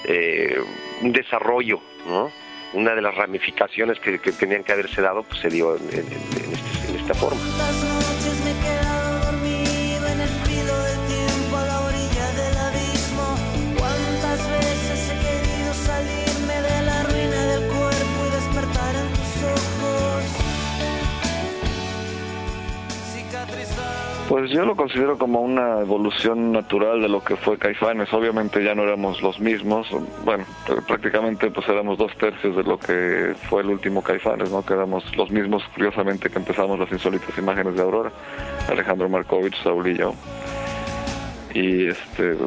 [0.06, 0.58] eh,
[1.02, 2.32] un desarrollo, ¿no?
[2.74, 6.96] Una de las ramificaciones que, tenían que haberse dado, pues se dio en, este, en
[7.00, 7.42] esta forma.
[24.40, 28.14] Pues yo lo considero como una evolución natural de lo que fue Caifanes.
[28.14, 29.90] Obviamente ya no éramos los mismos.
[30.24, 30.46] Bueno,
[30.88, 34.66] prácticamente pues éramos dos tercios de lo que fue el último Caifanes, ¿no?
[34.66, 38.14] Que éramos los mismos, curiosamente, que empezamos las insólitas imágenes de Aurora.
[38.70, 39.90] Alejandro Markovich, Saúl
[41.54, 42.38] y este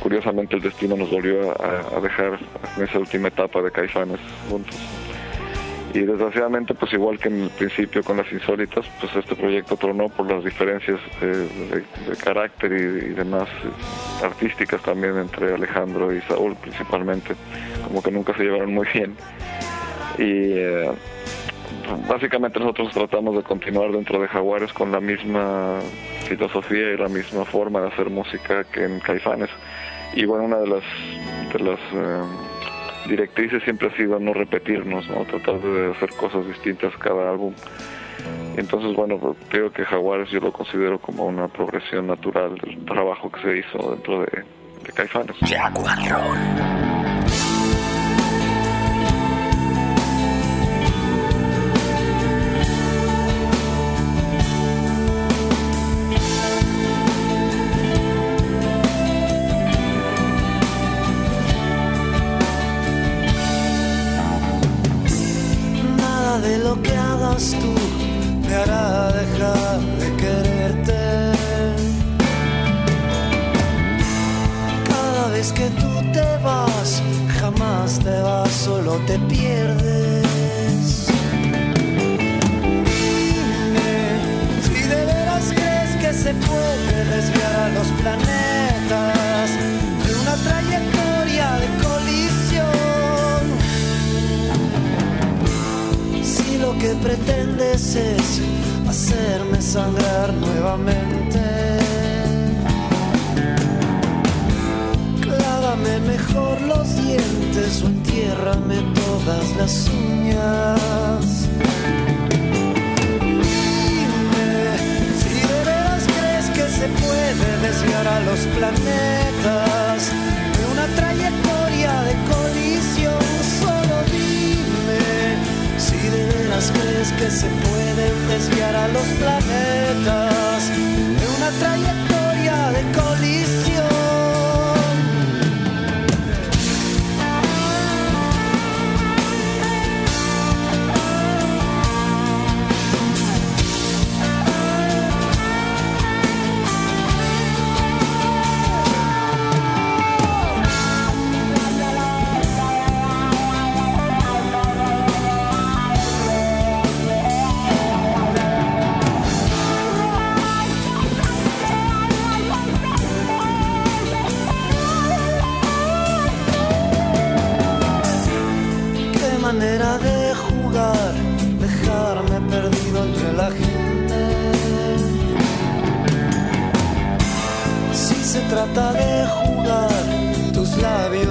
[0.00, 2.38] curiosamente el destino nos volvió a dejar
[2.76, 4.78] en esa última etapa de Caifanes juntos
[5.94, 10.08] y desgraciadamente pues igual que en el principio con las insólitas pues este proyecto tronó
[10.08, 16.56] por las diferencias eh, de, carácter y, demás eh, artísticas también entre Alejandro y Saúl
[16.56, 17.34] principalmente
[17.86, 19.14] como que nunca se llevaron muy bien.
[20.18, 20.90] Y eh,
[22.08, 25.78] básicamente nosotros tratamos de continuar dentro de Jaguares con la misma
[26.26, 29.50] filosofía y la misma forma de hacer música que en Caifanes.
[30.14, 30.84] Y bueno una de las
[31.52, 31.80] de las
[33.06, 35.24] directrices siempre ha sido no repetirnos, ¿no?
[35.24, 37.54] tratar de hacer cosas distintas cada álbum.
[38.56, 43.30] Entonces, bueno, pues, creo que Jaguares yo lo considero como una progresión natural del trabajo
[43.30, 44.44] que se hizo dentro de,
[44.84, 45.36] de Caifanes.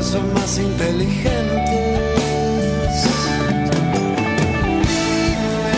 [0.03, 1.79] son más inteligentes.
[4.87, 5.71] Dime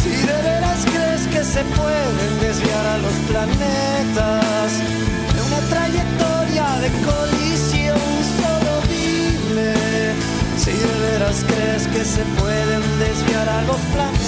[0.00, 4.78] si de veras crees que se pueden desviar a los planetas
[5.34, 7.98] de una trayectoria de colisión.
[8.38, 9.74] Solo dime
[10.56, 14.19] si de veras crees que se pueden desviar a los planetas.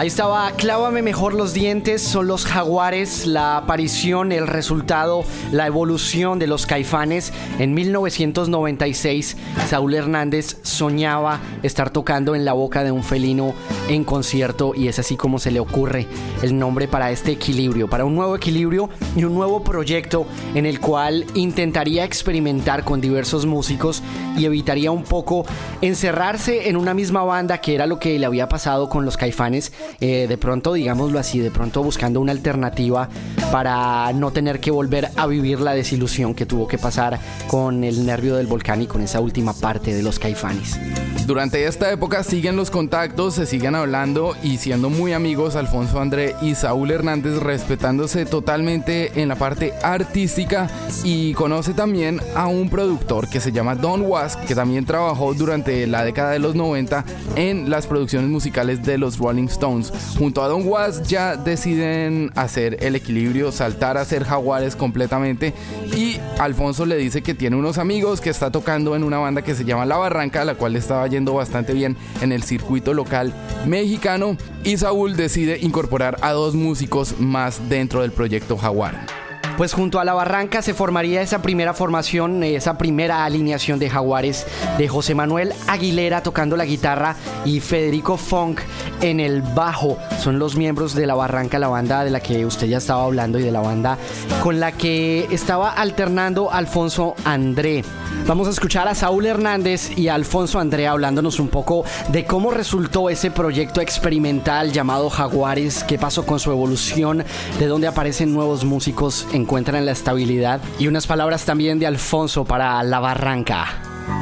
[0.00, 6.38] Ahí estaba Clávame mejor los dientes, son los jaguares, la aparición, el resultado, la evolución
[6.38, 7.34] de los caifanes.
[7.58, 9.36] En 1996,
[9.68, 13.52] Saúl Hernández soñaba estar tocando en la boca de un felino
[13.90, 16.06] en concierto y es así como se le ocurre
[16.40, 20.80] el nombre para este equilibrio, para un nuevo equilibrio y un nuevo proyecto en el
[20.80, 24.02] cual intentaría experimentar con diversos músicos
[24.38, 25.44] y evitaría un poco
[25.82, 29.72] encerrarse en una misma banda que era lo que le había pasado con los caifanes
[30.00, 33.08] eh, de pronto, digámoslo así, de pronto buscando una alternativa
[33.50, 37.18] para no tener que volver a vivir la desilusión que tuvo que pasar
[37.48, 40.78] con el nervio del volcán y con esa última parte de los caifanes.
[41.26, 46.34] Durante esta época siguen los contactos, se siguen hablando y siendo muy amigos Alfonso André
[46.42, 50.68] y Saúl Hernández, respetándose totalmente en la parte artística
[51.04, 55.86] y conoce también a un productor que se llama Don Was, que también trabajó durante
[55.86, 57.04] la década de los 90
[57.36, 59.79] en las producciones musicales de los Rolling Stones.
[60.18, 65.54] Junto a Don Was ya deciden hacer el equilibrio, saltar a ser jaguares completamente
[65.96, 69.54] y Alfonso le dice que tiene unos amigos que está tocando en una banda que
[69.54, 73.32] se llama La Barranca, la cual estaba yendo bastante bien en el circuito local
[73.66, 79.19] mexicano y Saúl decide incorporar a dos músicos más dentro del proyecto Jaguar.
[79.60, 84.46] Pues junto a la Barranca se formaría esa primera formación, esa primera alineación de Jaguares
[84.78, 88.60] de José Manuel Aguilera tocando la guitarra y Federico Funk
[89.02, 89.98] en el bajo.
[90.18, 93.38] Son los miembros de la Barranca, la banda de la que usted ya estaba hablando
[93.38, 93.98] y de la banda
[94.42, 97.84] con la que estaba alternando Alfonso André.
[98.26, 103.10] Vamos a escuchar a Saúl Hernández y Alfonso André hablándonos un poco de cómo resultó
[103.10, 107.24] ese proyecto experimental llamado Jaguares, qué pasó con su evolución,
[107.58, 112.44] de dónde aparecen nuevos músicos en encuentran la estabilidad y unas palabras también de Alfonso
[112.44, 113.66] para La Barranca.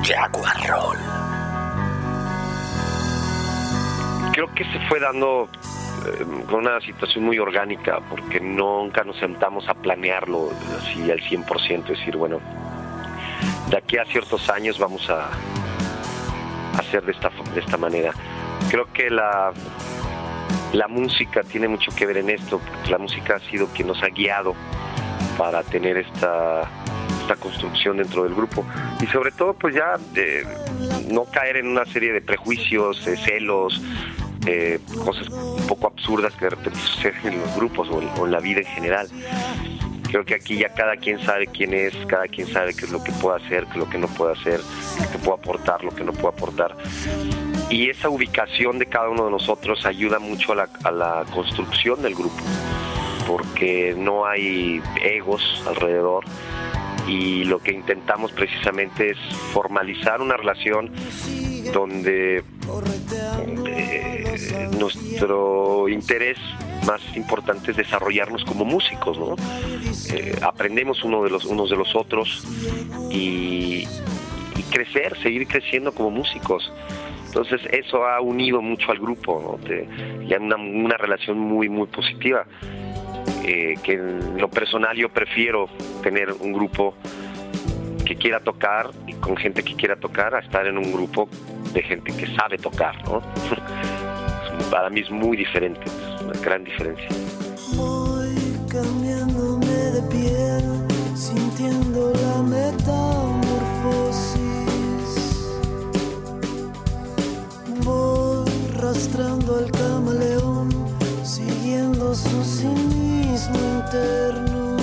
[0.03, 0.97] Jaguar Roll.
[4.33, 5.51] Creo que se fue dando
[6.07, 10.51] eh, con una situación muy orgánica porque nunca nos sentamos a planearlo
[10.81, 12.41] así al 100%, decir, bueno,
[13.69, 15.29] de aquí a ciertos años vamos a
[16.79, 18.13] hacer de esta, de esta manera.
[18.71, 19.53] Creo que la,
[20.73, 24.03] la música tiene mucho que ver en esto, porque la música ha sido quien nos
[24.03, 24.55] ha guiado
[25.39, 26.69] para tener esta,
[27.23, 28.67] esta construcción dentro del grupo.
[29.01, 29.95] Y sobre todo, pues ya
[31.11, 33.81] no caer en una serie de prejuicios, de celos,
[34.47, 38.27] eh, cosas un poco absurdas que de repente suceden en los grupos o en, o
[38.27, 39.09] en la vida en general.
[40.11, 43.05] Creo que aquí ya cada quien sabe quién es, cada quien sabe qué es lo
[43.05, 44.61] que puede hacer, qué es lo que no puede hacer,
[45.13, 46.75] qué puede aportar, lo que no puede aportar.
[47.69, 52.01] Y esa ubicación de cada uno de nosotros ayuda mucho a la, a la construcción
[52.01, 52.43] del grupo
[53.29, 56.25] porque no hay egos alrededor
[57.07, 59.19] y lo que intentamos precisamente es
[59.53, 60.91] formalizar una relación
[61.75, 62.43] donde
[63.67, 66.39] eh, nuestro interés
[66.87, 69.37] más importante es desarrollarnos como músicos, ¿no?
[70.15, 72.47] Eh, aprendemos uno de los, unos de los otros
[73.11, 73.87] y,
[74.71, 76.71] crecer, seguir creciendo como músicos.
[77.27, 79.67] Entonces eso ha unido mucho al grupo, ¿no?
[79.67, 79.87] Te,
[80.27, 82.47] ya una, una relación muy, muy positiva
[83.45, 85.69] eh, que en lo personal yo prefiero
[86.03, 86.95] tener un grupo
[88.05, 91.29] que quiera tocar y con gente que quiera tocar a estar en un grupo
[91.73, 93.23] de gente que sabe tocar, ¿no?
[94.71, 97.09] Para mí es muy diferente, es una gran diferencia.
[97.75, 98.35] Voy
[98.69, 100.63] cambiándome de piel,
[101.15, 104.39] sintiendo la metamorfosis.
[107.85, 110.69] Voy arrastrando al camaleón,
[111.29, 114.79] siguiendo su cinismo interno.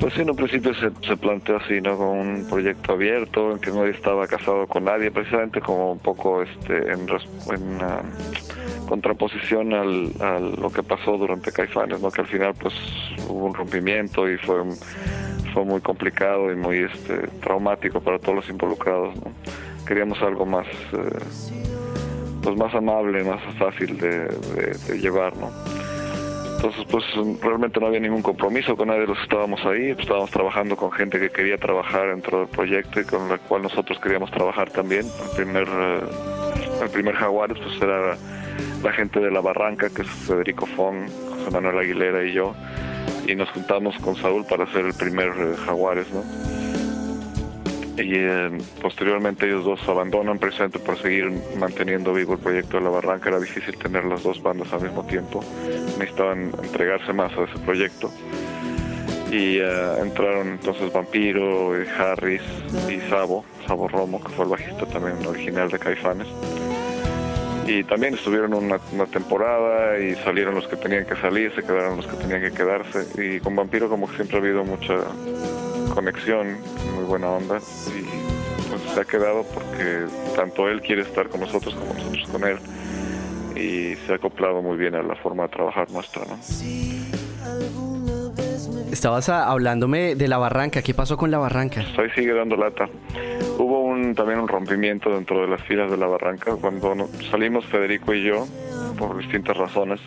[0.00, 1.96] Pues en un principio se, se, planteó así, ¿no?
[1.96, 6.42] Como un proyecto abierto, en que nadie estaba casado con nadie, precisamente como un poco
[6.42, 12.10] este, en, en uh, contraposición al, a lo que pasó durante Caifanes, ¿no?
[12.10, 12.74] Que al final pues
[13.28, 14.62] hubo un rompimiento y fue,
[15.52, 19.32] fue muy complicado y muy este, traumático para todos los involucrados, ¿no?
[19.86, 21.68] Queríamos algo más, eh,
[22.42, 24.28] pues más amable, más fácil de,
[24.98, 25.50] llevar, ¿no?
[26.56, 27.04] Entonces, pues
[27.40, 29.94] realmente no había ningún compromiso con nadie de los que estábamos ahí.
[29.94, 33.62] Pues, estábamos trabajando con gente que quería trabajar dentro del proyecto y con la cual
[33.62, 35.06] nosotros queríamos trabajar también.
[35.06, 38.16] El primer, uh, el primer Jaguares pues era
[38.82, 42.54] la gente de La Barranca, que es Federico Fong, José Manuel Aguilera y yo.
[43.28, 46.24] Y nos juntamos con Saúl para hacer el primer uh, Jaguares, ¿no?
[47.98, 52.90] Y eh, posteriormente ellos dos abandonan precisamente por seguir manteniendo vivo el proyecto de la
[52.90, 53.28] Barranca.
[53.28, 55.44] Era difícil tener las dos bandas al mismo tiempo,
[55.98, 58.10] necesitaban entregarse más a ese proyecto.
[59.30, 62.40] Y uh, entraron entonces Vampiro, Harris
[62.88, 66.28] y Sabo, Sabo Romo, que fue el bajista también original de Caifanes.
[67.66, 71.98] Y también estuvieron una, una, temporada y salieron los que tenían que salir, se quedaron
[71.98, 73.04] los que tenían que quedarse.
[73.22, 74.94] Y con Vampiro como que siempre ha habido mucha
[75.94, 76.56] conexión,
[76.94, 81.74] muy buena onda y pues se ha quedado porque tanto él quiere estar con nosotros
[81.74, 82.58] como nosotros con él
[83.56, 86.22] y se ha acoplado muy bien a la forma de trabajar nuestra.
[88.92, 91.82] Estabas hablándome de la barranca, ¿qué pasó con la barranca?
[91.98, 92.88] Ahí sigue dando lata.
[93.58, 96.52] Hubo un también un rompimiento dentro de las filas de la barranca.
[96.60, 98.46] Cuando salimos Federico y yo,
[98.98, 100.00] por distintas razones,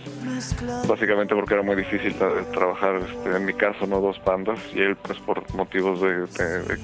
[0.88, 4.80] básicamente porque era muy difícil tra- trabajar, este, en mi caso, no dos bandas, y
[4.82, 6.26] él pues por motivos de,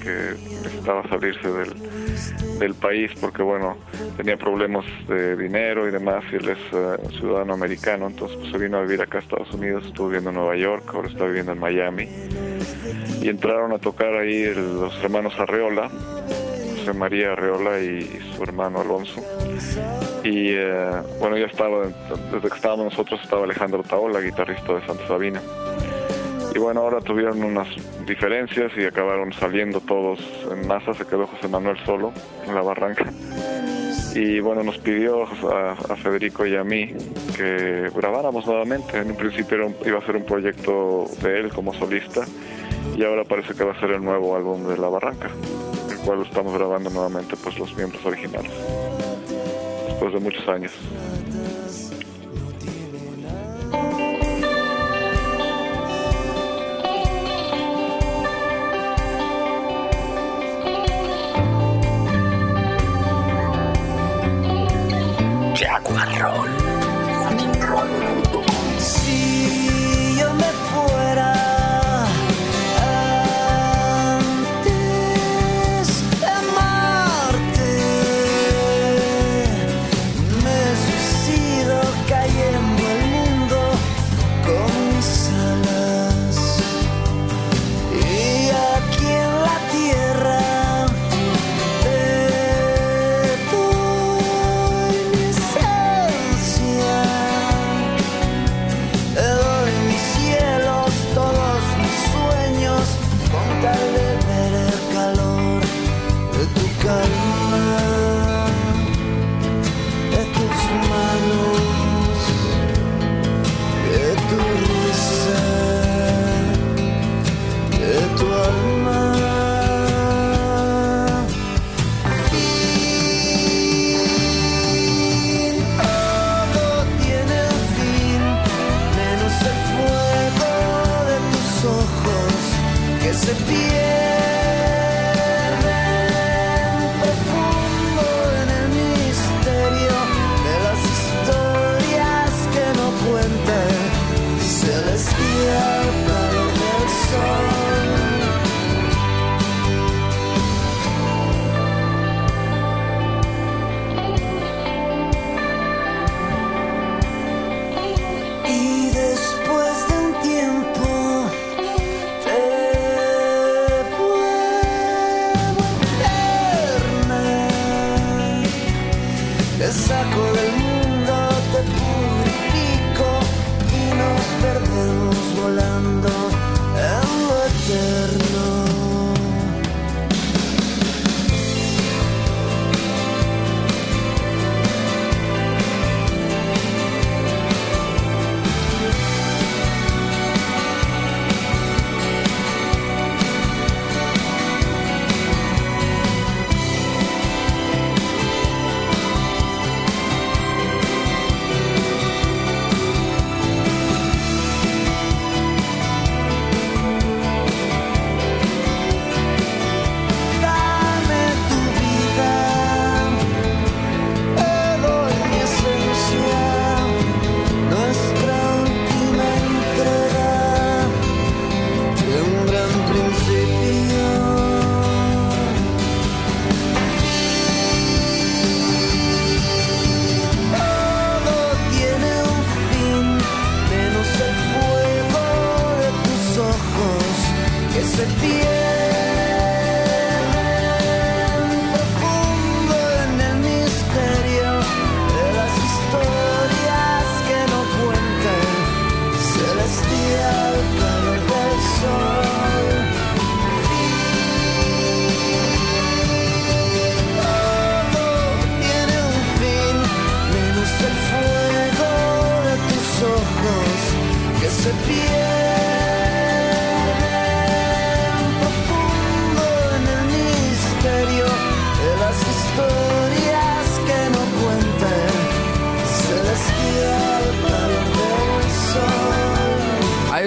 [0.00, 1.74] que necesitaba salirse del,
[2.58, 3.76] del país, porque bueno,
[4.16, 8.58] tenía problemas de dinero y demás, y él es eh, ciudadano americano, entonces pues, se
[8.58, 11.52] vino a vivir acá a Estados Unidos, estuvo viviendo en Nueva York, ahora está viviendo
[11.52, 11.87] en Miami,
[13.20, 15.90] y entraron a tocar ahí los hermanos Arreola,
[16.78, 19.22] José María Arreola y, y su hermano Alonso.
[20.24, 21.86] Y eh, bueno, ya estaba,
[22.32, 25.42] desde que estábamos nosotros estaba Alejandro Taola, guitarrista de Santa Sabina.
[26.54, 27.68] Y bueno, ahora tuvieron unas
[28.06, 30.18] diferencias y acabaron saliendo todos
[30.50, 32.12] en masa, se quedó José Manuel solo
[32.46, 33.04] en la barranca.
[34.14, 36.92] Y bueno, nos pidió a, Federico y a mí
[37.36, 38.98] que grabáramos nuevamente.
[38.98, 42.24] En un principio un- iba a ser un proyecto de él como solista
[42.96, 45.30] y ahora parece que va a ser el nuevo álbum de La Barranca,
[45.90, 48.50] el cual estamos grabando nuevamente pues los miembros originales,
[49.86, 50.72] después de muchos años.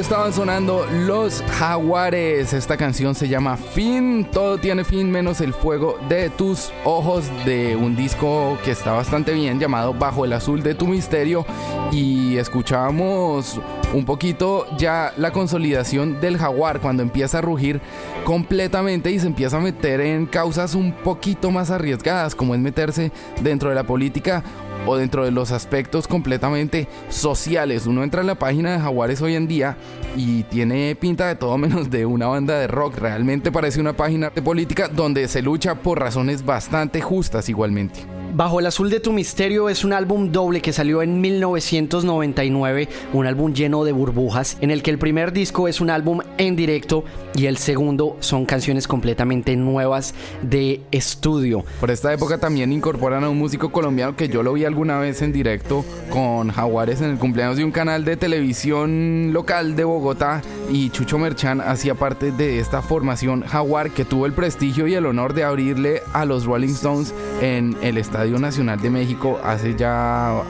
[0.02, 2.54] Estaban sonando los jaguares.
[2.54, 4.28] Esta canción se llama Fin.
[4.32, 9.32] Todo tiene fin menos el fuego de tus ojos de un disco que está bastante
[9.32, 11.46] bien llamado Bajo el azul de tu misterio.
[11.92, 13.62] Y escuchábamos
[13.94, 17.80] un poquito ya la consolidación del jaguar cuando empieza a rugir
[18.24, 23.12] completamente y se empieza a meter en causas un poquito más arriesgadas como es meterse
[23.42, 24.44] dentro de la política
[24.86, 27.86] o dentro de los aspectos completamente sociales.
[27.86, 29.78] Uno entra en la página de Jaguares hoy en día
[30.16, 32.98] y tiene pinta de todo menos de una banda de rock.
[32.98, 38.21] Realmente parece una página de política donde se lucha por razones bastante justas igualmente.
[38.34, 43.28] Bajo el azul de tu misterio es un álbum doble que salió en 1999, un
[43.28, 47.04] álbum lleno de burbujas, en el que el primer disco es un álbum en directo
[47.36, 51.66] y el segundo son canciones completamente nuevas de estudio.
[51.82, 55.22] Por esta época también incorporan a un músico colombiano que yo lo vi alguna vez
[55.22, 60.42] en directo con Jaguares en el cumpleaños de un canal de televisión local de Bogotá
[60.72, 65.06] y Chucho Merchan hacía parte de esta formación Jaguar que tuvo el prestigio y el
[65.06, 70.42] honor de abrirle a los Rolling Stones en el estadio Nacional de México hace ya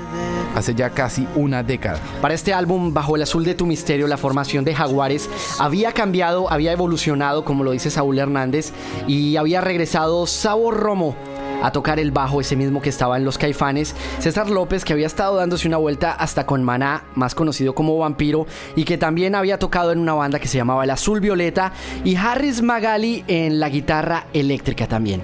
[0.56, 2.00] hace ya casi una década.
[2.22, 6.52] Para este álbum, Bajo el Azul de tu Misterio, la formación de Jaguares había cambiado,
[6.52, 8.74] había evolucionado, como lo dice Saúl Hernández,
[9.08, 11.16] y había regresado Sabor Romo
[11.64, 15.08] a tocar el bajo, ese mismo que estaba en los Caifanes, César López, que había
[15.08, 19.60] estado dándose una vuelta hasta con Maná, más conocido como Vampiro, y que también había
[19.60, 21.72] tocado en una banda que se llamaba El Azul Violeta,
[22.04, 25.22] y Harris Magali en la guitarra eléctrica también.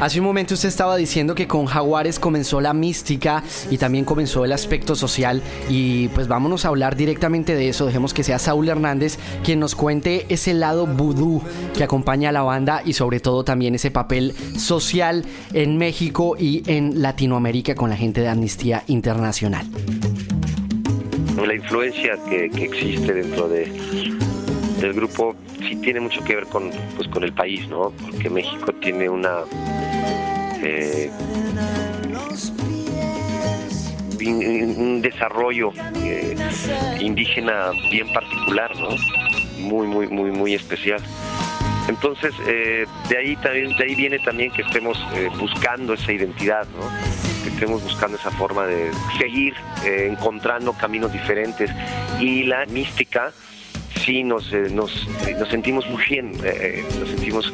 [0.00, 4.46] Hace un momento usted estaba diciendo que con Jaguares comenzó la mística y también comenzó
[4.46, 7.84] el aspecto social y pues vámonos a hablar directamente de eso.
[7.84, 11.42] Dejemos que sea Saúl Hernández quien nos cuente ese lado vudú
[11.76, 16.62] que acompaña a la banda y sobre todo también ese papel social en México y
[16.66, 19.66] en Latinoamérica con la gente de Amnistía Internacional.
[21.46, 23.70] La influencia que, existe dentro de,
[24.80, 27.92] del grupo sí tiene mucho que ver con, pues, con el país, ¿no?
[28.02, 29.40] Porque México tiene una
[30.62, 31.10] eh,
[34.20, 36.36] un desarrollo eh,
[37.00, 38.90] indígena bien particular, ¿no?
[39.58, 41.00] Muy, muy, muy, muy especial.
[41.88, 44.98] Entonces, eh, de ahí de ahí viene también que estemos
[45.38, 46.88] buscando esa identidad, ¿no?
[47.42, 49.54] Que estemos buscando esa forma de seguir
[49.84, 51.70] encontrando caminos diferentes
[52.20, 53.32] y la mística
[54.04, 55.08] sí nos, nos,
[55.38, 56.32] nos sentimos muy bien,
[57.00, 57.52] nos sentimos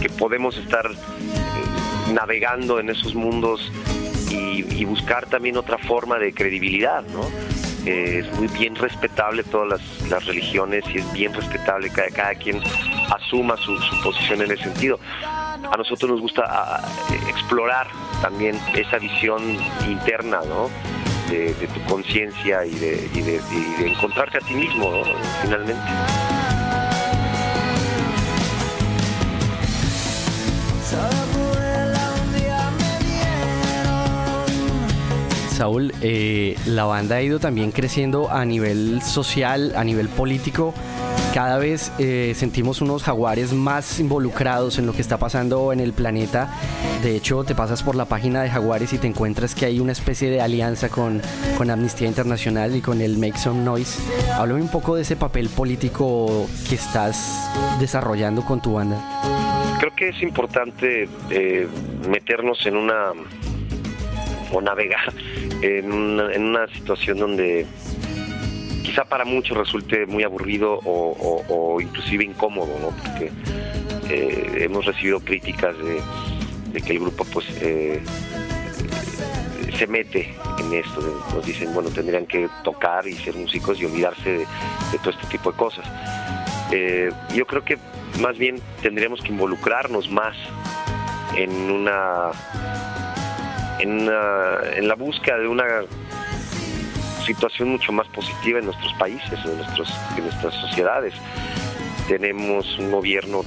[0.00, 0.88] que podemos estar
[2.12, 3.70] navegando en esos mundos
[4.30, 7.22] y, buscar también otra forma de credibilidad, ¿no?
[7.86, 12.60] Eh, es muy bien respetable todas las, religiones y es bien respetable que cada quien
[13.10, 14.98] asuma su, posición en ese sentido.
[15.24, 16.82] A nosotros nos gusta
[17.28, 17.88] explorar
[18.22, 19.42] también esa visión
[19.88, 20.70] interna, ¿no?
[21.30, 25.02] De, tu conciencia y de, de, encontrarte a ti mismo,
[25.42, 25.82] finalmente.
[35.54, 40.74] Saúl, eh, la banda ha ido también creciendo a nivel social, a nivel político.
[41.32, 45.92] Cada vez eh, sentimos unos jaguares más involucrados en lo que está pasando en el
[45.92, 46.52] planeta.
[47.04, 49.92] De hecho, te pasas por la página de Jaguares y te encuentras que hay una
[49.92, 51.22] especie de alianza con,
[51.56, 54.00] con Amnistía Internacional y con el Make Some Noise.
[54.32, 57.48] Háblame un poco de ese papel político que estás
[57.78, 59.00] desarrollando con tu banda.
[59.78, 61.68] Creo que es importante eh,
[62.08, 63.12] meternos en una
[64.54, 65.12] o navegar
[65.62, 67.66] en una, situación donde
[68.82, 72.90] quizá para muchos resulte muy aburrido o, inclusive incómodo, ¿no?
[72.90, 73.30] Porque
[74.08, 78.02] eh, hemos recibido críticas de, que el grupo pues eh,
[79.76, 81.00] se mete en esto,
[81.34, 84.46] nos dicen, bueno, tendrían que tocar y ser músicos y olvidarse de,
[84.98, 85.86] todo este tipo de cosas.
[86.70, 87.78] Eh, yo creo que
[88.20, 90.36] más bien tendríamos que involucrarnos más
[91.36, 92.30] en una
[93.80, 95.64] en, la búsqueda de una
[97.24, 101.14] situación mucho más positiva en nuestros países, en, nuestros, en nuestras sociedades.
[102.08, 103.42] Tenemos un gobierno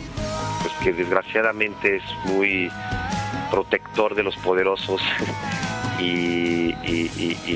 [0.61, 2.71] pues, que desgraciadamente es muy
[3.51, 5.01] protector de los poderosos
[5.99, 6.73] y,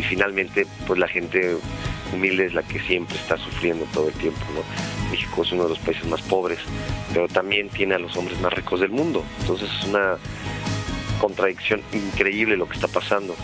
[0.09, 1.55] finalmente pues la gente
[2.13, 4.39] humilde es la que siempre está sufriendo todo el tiempo.
[5.09, 6.59] México es uno de los países más pobres,
[7.13, 9.23] pero también tiene a los hombres más ricos del mundo.
[9.41, 10.17] Entonces es una
[11.21, 13.35] contradicción increíble lo que está pasando.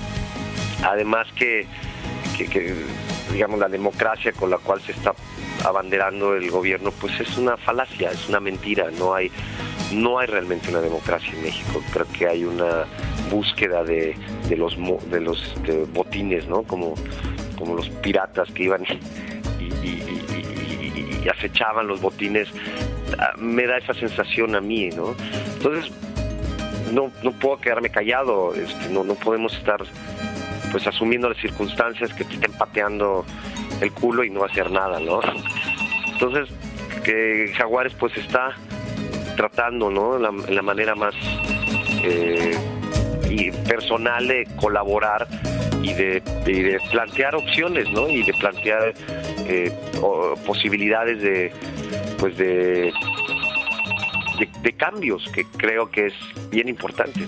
[0.84, 1.68] Además que,
[3.32, 5.14] digamos, la democracia con la cual se está
[5.64, 8.90] abanderando el gobierno, pues es una falacia, es una mentira.
[8.98, 9.32] No hay,
[9.94, 11.84] no hay realmente una democracia en México.
[11.94, 12.86] Creo que hay una
[13.30, 14.16] búsqueda de,
[14.58, 14.76] los
[15.12, 15.54] de los
[15.94, 16.64] botines, ¿no?
[16.64, 16.96] Como,
[17.58, 18.86] como los piratas que iban
[19.60, 22.48] y, y acechaban los botines,
[23.20, 25.16] ah, me da esa sensación a mí, ¿no?
[25.58, 25.92] Entonces,
[26.92, 29.84] no, no puedo quedarme callado, este, no, no podemos estar
[30.72, 33.26] pues asumiendo las circunstancias que te estén pateando
[33.82, 35.22] el culo y no hacer nada, ¿no?
[36.14, 36.50] Entonces,
[37.04, 38.56] que Jaguares pues está
[39.36, 40.18] tratando, ¿no?
[40.18, 41.14] La, manera más
[42.04, 42.58] eh,
[43.68, 45.28] personal de colaborar
[45.82, 48.10] y de, plantear opciones, ¿no?
[48.10, 48.94] Y de plantear
[49.48, 49.72] eh,
[50.46, 51.54] posibilidades de,
[52.20, 52.92] pues de,
[54.38, 56.14] de, cambios que creo que es
[56.52, 57.26] bien importante.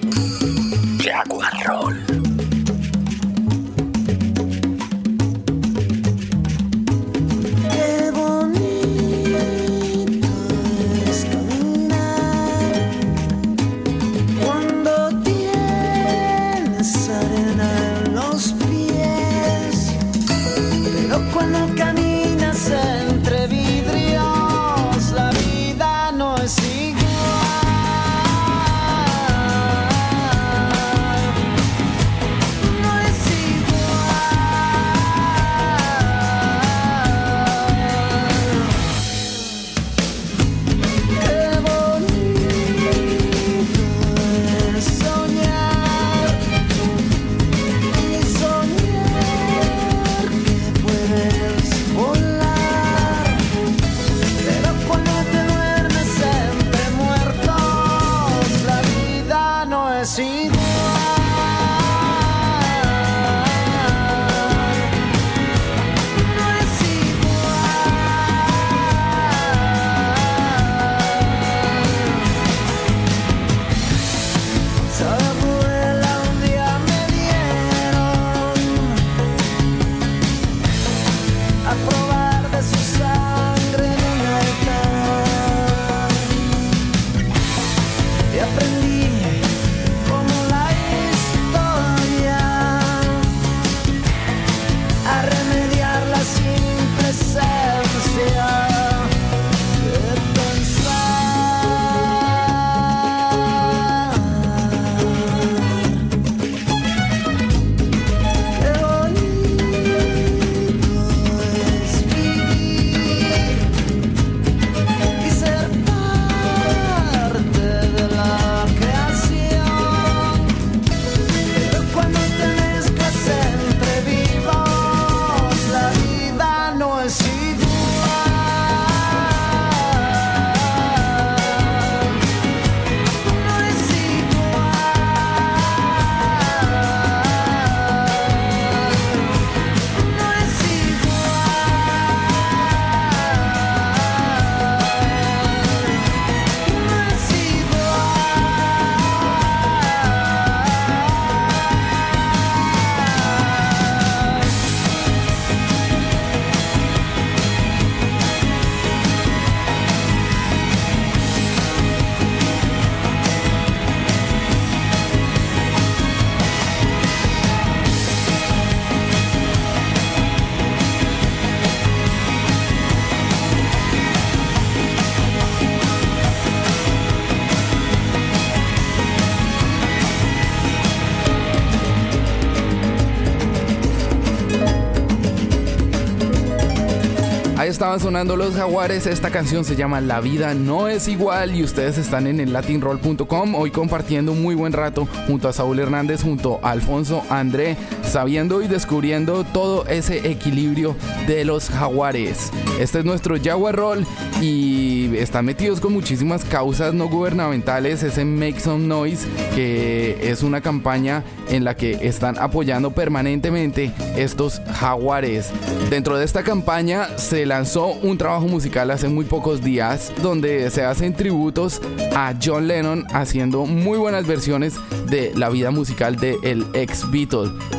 [187.80, 189.08] Estaban sonando los jaguares.
[189.08, 193.56] Esta canción se llama La vida no es igual y ustedes están en el latinroll.com
[193.56, 197.78] hoy compartiendo un muy buen rato junto a Saúl Hernández, junto a Alfonso André,
[198.10, 200.96] sabiendo y descubriendo todo ese equilibrio
[201.28, 202.52] de los jaguares.
[202.80, 204.06] Este es nuestro Jaguar Roll
[204.42, 208.04] y están metidos con muchísimas causas no gubernamentales.
[208.04, 214.62] Ese Make Some Noise, que es una campaña en la que están apoyando permanentemente estos
[214.74, 215.52] jaguares.
[215.90, 220.84] Dentro de esta campaña se lanzó un trabajo musical hace muy pocos días donde se
[220.84, 221.82] hacen tributos
[222.16, 224.76] a John Lennon haciendo muy buenas versiones
[225.10, 227.79] de la vida musical de el ex Beatle.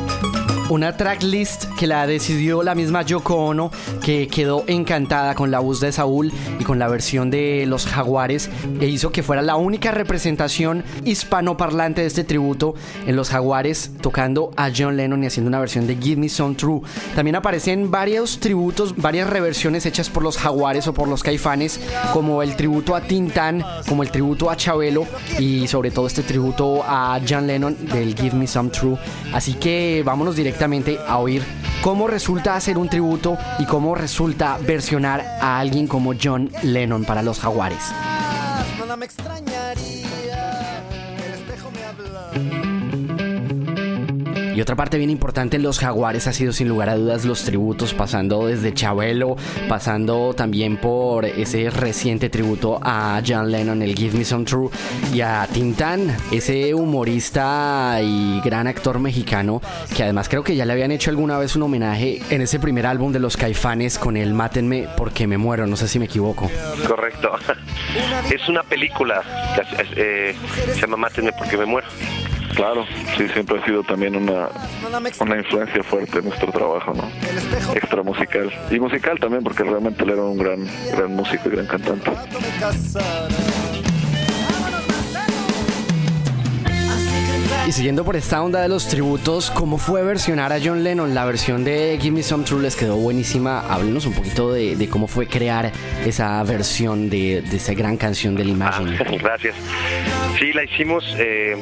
[0.71, 3.71] Una tracklist que la decidió la misma Yoko Ono,
[4.01, 8.49] que quedó encantada con la voz de Saúl y con la versión de Los Jaguares,
[8.79, 12.73] e hizo que fuera la única representación hispanoparlante de este tributo
[13.05, 16.55] en Los Jaguares, tocando a John Lennon y haciendo una versión de Give Me Some
[16.55, 16.79] True.
[17.15, 21.81] También aparecen varios tributos, varias reversiones hechas por los Jaguares o por los Caifanes,
[22.13, 25.05] como el tributo a Tintán, como el tributo a Chabelo
[25.37, 28.97] y sobre todo este tributo a John Lennon del Give Me Some True.
[29.33, 30.60] Así que vámonos directamente
[31.07, 31.43] a oír
[31.81, 37.23] ¿Cómo resulta hacer un tributo y cómo resulta versionar a alguien como John Lennon para
[37.23, 37.91] los Jaguares?
[44.55, 47.43] Y otra parte bien importante en los Jaguares ha sido sin lugar a dudas los
[47.43, 49.35] tributos, pasando desde Chabelo,
[49.67, 54.69] pasando también por ese reciente tributo a John Lennon, el Give Me Some True,
[55.13, 59.61] y a Tintán, ese humorista y gran actor mexicano,
[59.95, 62.85] que además creo que ya le habían hecho alguna vez un homenaje en ese primer
[62.85, 66.49] álbum de los Caifanes con el Mátenme porque me muero, no sé si me equivoco.
[66.87, 67.31] Correcto.
[68.31, 69.21] Es una película
[69.95, 70.35] eh,
[70.73, 71.87] se llama Mátenme porque me muero.
[72.55, 72.85] Claro,
[73.17, 74.49] sí, siempre ha sido también una,
[75.19, 77.09] una influencia fuerte en nuestro trabajo, ¿no?
[77.73, 78.51] Extra musical.
[78.69, 82.11] Y musical también, porque realmente él era un gran, gran músico y gran cantante.
[87.67, 91.13] Y siguiendo por esta onda de los tributos, ¿cómo fue versionar a John Lennon?
[91.13, 93.59] La versión de Give Me Some True les quedó buenísima.
[93.59, 95.71] Háblenos un poquito de, cómo fue crear
[96.03, 98.97] esa versión de, esa gran canción del Imagine.
[98.99, 99.55] Ah, gracias.
[100.39, 101.55] Sí, la hicimos, eh,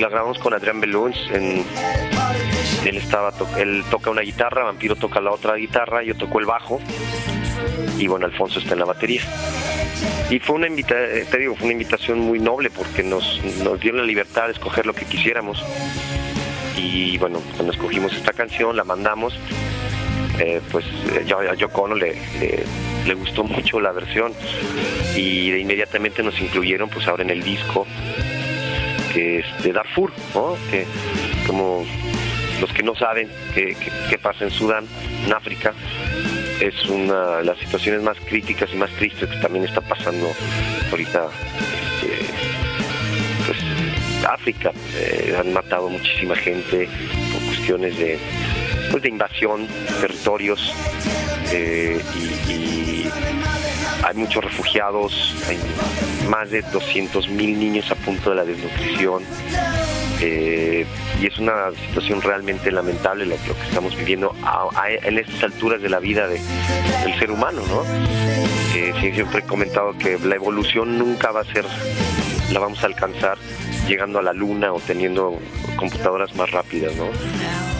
[0.00, 1.16] la grabamos con Adrián Beluns.
[1.30, 6.80] Él, estaba él toca una guitarra, Vampiro toca la otra guitarra, yo toco el bajo
[7.98, 9.22] y bueno, Alfonso está en la batería.
[10.30, 13.78] Y fue una invita eh, te digo, fue una invitación muy noble porque nos, nos
[13.80, 15.62] dieron la libertad de escoger lo que quisiéramos.
[16.76, 19.38] Y bueno, cuando escogimos esta canción, la mandamos.
[20.38, 20.84] eh, pues
[21.14, 22.14] eh, yo- a Yoko le,
[23.06, 24.32] le, gustó mucho la versión
[25.16, 27.86] y de inmediatamente nos incluyeron pues ahora en el disco
[29.14, 30.56] que es de Darfur, ¿no?
[30.70, 30.84] Que
[31.46, 31.86] como
[32.60, 34.84] los que no saben qué pasa en Sudán,
[35.24, 35.72] en África,
[36.60, 40.32] es una de las situaciones más críticas y más tristes que también está pasando
[40.90, 41.28] ahorita
[42.02, 42.26] este,
[43.46, 43.58] pues,
[44.28, 44.72] África.
[44.96, 46.88] Eh, han matado muchísima gente
[47.32, 48.18] por cuestiones de,
[48.90, 49.66] pues, de invasión,
[50.00, 50.74] territorios
[51.52, 53.10] eh, y, y
[54.04, 55.58] hay muchos refugiados, hay
[56.28, 59.22] más de 200 mil niños a punto de la desnutrición.
[60.20, 60.86] Eh,
[61.20, 65.88] y es una situación realmente lamentable lo, que estamos viviendo a- en estas alturas de
[65.88, 66.40] la vida de-
[67.04, 67.82] del ser humano, ¿no?
[69.00, 71.64] Siempre he comentado que la evolución nunca va a ser,
[72.52, 73.38] la vamos a alcanzar
[73.88, 75.38] llegando a la luna o teniendo
[75.76, 77.06] computadoras más rápidas, ¿no?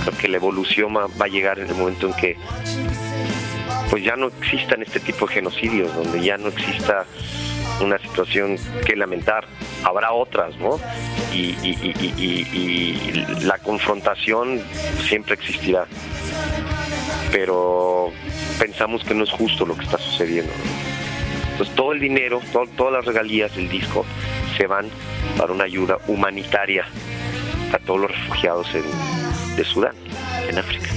[0.04, 2.36] Creo que la evolución va a llegar en el momento en que
[3.90, 7.04] pues ya no existan este tipo de genocidios, donde ya no exista
[7.80, 9.46] una situación que lamentar,
[9.84, 10.78] habrá otras, ¿no?
[11.32, 11.54] Y,
[13.42, 14.60] la confrontación
[15.08, 15.86] siempre existirá,
[17.32, 18.10] pero
[18.58, 20.52] pensamos que no es justo lo que está sucediendo.
[21.52, 24.04] Entonces todo el dinero, to- todas las regalías del disco
[24.56, 24.86] se van
[25.38, 26.86] para una ayuda humanitaria
[27.72, 29.94] a todos los refugiados en- de Sudán,
[30.48, 30.88] en África.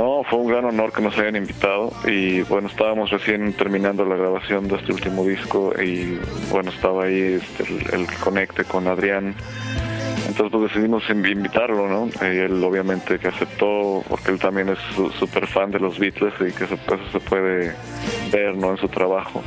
[0.00, 4.16] No, fue un gran honor que nos hayan invitado y bueno, estábamos recién terminando la
[4.16, 6.18] grabación de este último disco y
[6.50, 9.34] bueno, estaba ahí este, el, el conecte con Adrián.
[10.26, 12.08] Entonces pues decidimos invi- invitarlo, ¿no?
[12.22, 14.78] Y él obviamente que aceptó porque él también es
[15.18, 16.78] súper fan de los Beatles y que eso,
[17.12, 17.74] se puede
[18.32, 18.70] ver, ¿no?
[18.70, 19.42] En su trabajo.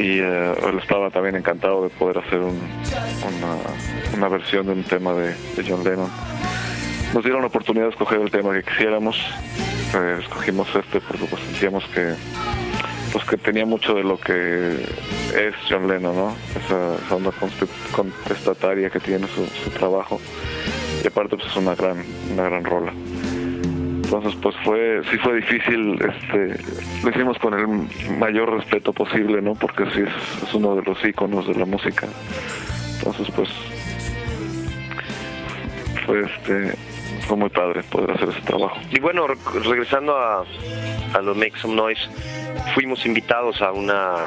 [0.00, 4.82] Y eh, él estaba también encantado de poder hacer un- una, una versión de un
[4.82, 5.32] tema de
[5.64, 6.10] John Lennon
[7.14, 9.16] nos dieron la oportunidad de escoger el tema que quisiéramos.
[9.94, 12.14] Eh, escogimos este porque pues sentíamos que
[13.12, 14.74] pues que tenía mucho de lo que
[15.34, 16.36] es John Lennon, ¿no?
[16.54, 17.32] Esa, esa onda
[17.90, 20.20] contestataria que tiene su, trabajo.
[21.02, 22.92] Y aparte pues es una gran, una gran rola.
[22.92, 26.62] Entonces pues fue, sí fue difícil, este,
[27.02, 29.54] lo hicimos con el mayor respeto posible, ¿no?
[29.54, 32.06] Porque sí es, es uno de los íconos de la música.
[32.98, 33.48] Entonces pues
[36.06, 36.89] fue este
[37.26, 38.76] fue muy padre poder hacer ese trabajo.
[38.90, 40.44] Y bueno, re- regresando a,
[41.22, 42.02] los Make Some Noise,
[42.74, 44.26] fuimos invitados a una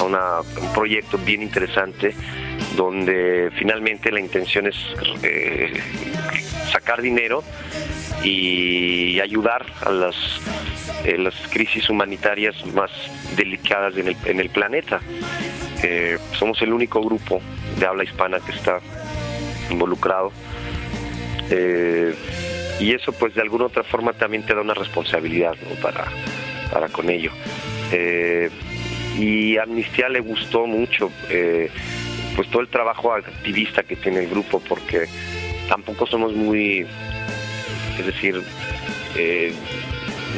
[0.00, 2.14] a un proyecto bien interesante
[2.76, 4.76] donde finalmente la intención es
[5.24, 5.72] eh,
[6.70, 7.42] sacar dinero
[8.22, 10.14] y ayudar a las,
[11.04, 12.90] eh, las crisis humanitarias más
[13.36, 15.00] delicadas en el, en el planeta.
[15.82, 17.40] Eh, somos el único grupo
[17.78, 18.80] de habla hispana que está
[19.70, 20.32] involucrado.
[21.50, 22.14] Eh,
[22.80, 26.06] y eso pues de alguna otra forma también te da una responsabilidad para,
[26.72, 27.30] para con ello.
[27.92, 28.50] Eh,
[29.18, 31.70] y a Amnistía le gustó mucho eh,
[32.36, 35.06] pues todo el trabajo activista que tiene el grupo porque
[35.68, 36.86] tampoco somos muy,
[37.98, 38.40] es decir,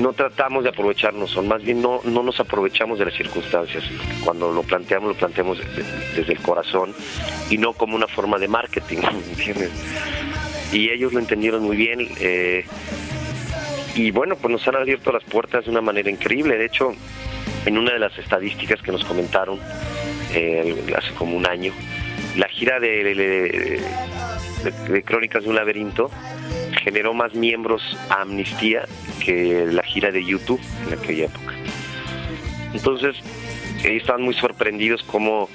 [0.01, 3.85] no tratamos de aprovecharnos, o más bien no, no nos aprovechamos de las circunstancias.
[4.25, 6.95] Cuando lo planteamos, lo planteamos de- de- desde el corazón
[7.51, 8.99] y no como una forma de marketing,
[9.31, 9.71] ¿entiendes?
[10.73, 12.09] Y ellos lo entendieron muy bien.
[12.21, 12.65] eh,
[13.95, 16.57] y bueno, pues nos han abierto las puertas de una manera increíble.
[16.57, 16.95] De hecho,
[17.67, 19.59] en una de las estadísticas que nos comentaron
[20.33, 21.73] eh, hace como un año,
[22.37, 23.15] la gira de, de-
[24.89, 26.11] de- Crónicas de un Laberinto
[26.85, 28.85] generó más miembros a Amnistía
[29.25, 31.55] que la gira de YouTube en aquella época.
[32.73, 33.17] Entonces,
[33.83, 35.49] ellos estaban muy sorprendidos como,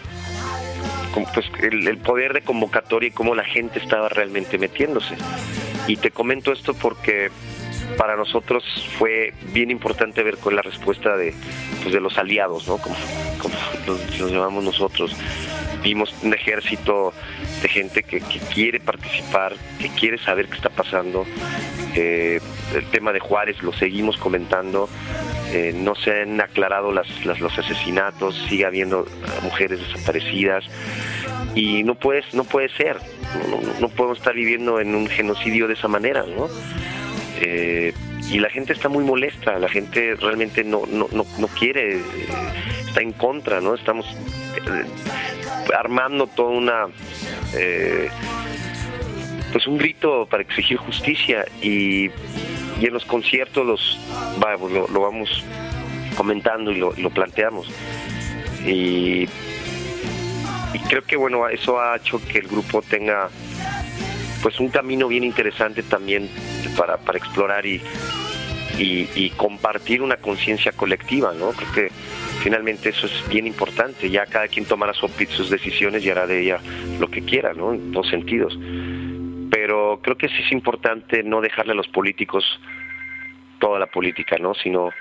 [1.34, 5.16] pues, el, el poder de convocatoria y cómo la gente estaba realmente metiéndose.
[5.88, 7.30] Y te comento esto porque
[7.97, 8.63] para nosotros
[8.97, 11.34] fue bien importante ver con la respuesta de,
[11.81, 12.77] pues, de los aliados, ¿no?
[12.77, 12.95] Como,
[13.41, 13.55] como
[13.88, 15.15] los, los llamamos nosotros.
[15.84, 17.13] Vimos un ejército
[17.61, 18.19] de gente que,
[18.53, 21.26] quiere participar, que quiere saber qué está pasando.
[21.95, 22.39] Eh,
[22.73, 24.89] el tema de Juárez lo seguimos comentando.
[25.53, 29.05] Eh, no se han aclarado las, las- los asesinatos, sigue habiendo
[29.43, 30.65] mujeres desaparecidas
[31.53, 32.97] y no puedes, no puede ser.
[33.49, 36.49] No, no- no podemos estar viviendo en un genocidio de esa manera, ¿no?
[37.41, 37.94] Eh,
[38.30, 42.02] y la gente está muy molesta, la gente realmente no, no, no, no quiere,
[42.88, 43.76] está en contra, ¿no?
[43.76, 44.06] Estamos
[44.56, 44.86] eh,
[45.78, 46.88] armando toda una...
[47.53, 48.10] eh,
[49.52, 52.10] pues un grito para exigir justicia y,
[52.82, 53.99] en los conciertos los
[54.44, 55.44] va, pues lo, vamos
[56.18, 57.72] comentando y lo, planteamos
[58.66, 59.26] y
[60.90, 63.30] creo que bueno eso ha hecho que el grupo tenga
[64.45, 66.30] pues un camino bien interesante también
[66.77, 67.81] para, para explorar y,
[68.77, 71.49] y, compartir una conciencia colectiva, ¿no?
[71.49, 71.89] Creo que
[72.43, 76.59] finalmente eso es bien importante, ya cada quien tomará sus decisiones y hará de ella
[76.99, 77.73] lo que quiera, ¿no?
[77.73, 78.55] En todos sentidos.
[79.49, 82.45] Pero creo que sí es importante no dejarle a los políticos
[83.59, 84.53] toda la política, ¿no?
[84.53, 84.91] Sino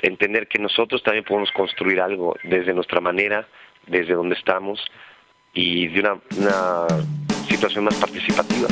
[0.00, 3.48] entender que nosotros también podemos construir algo desde nuestra manera,
[3.88, 4.80] desde donde estamos
[5.52, 6.14] y de una
[7.48, 8.68] situación más participativa.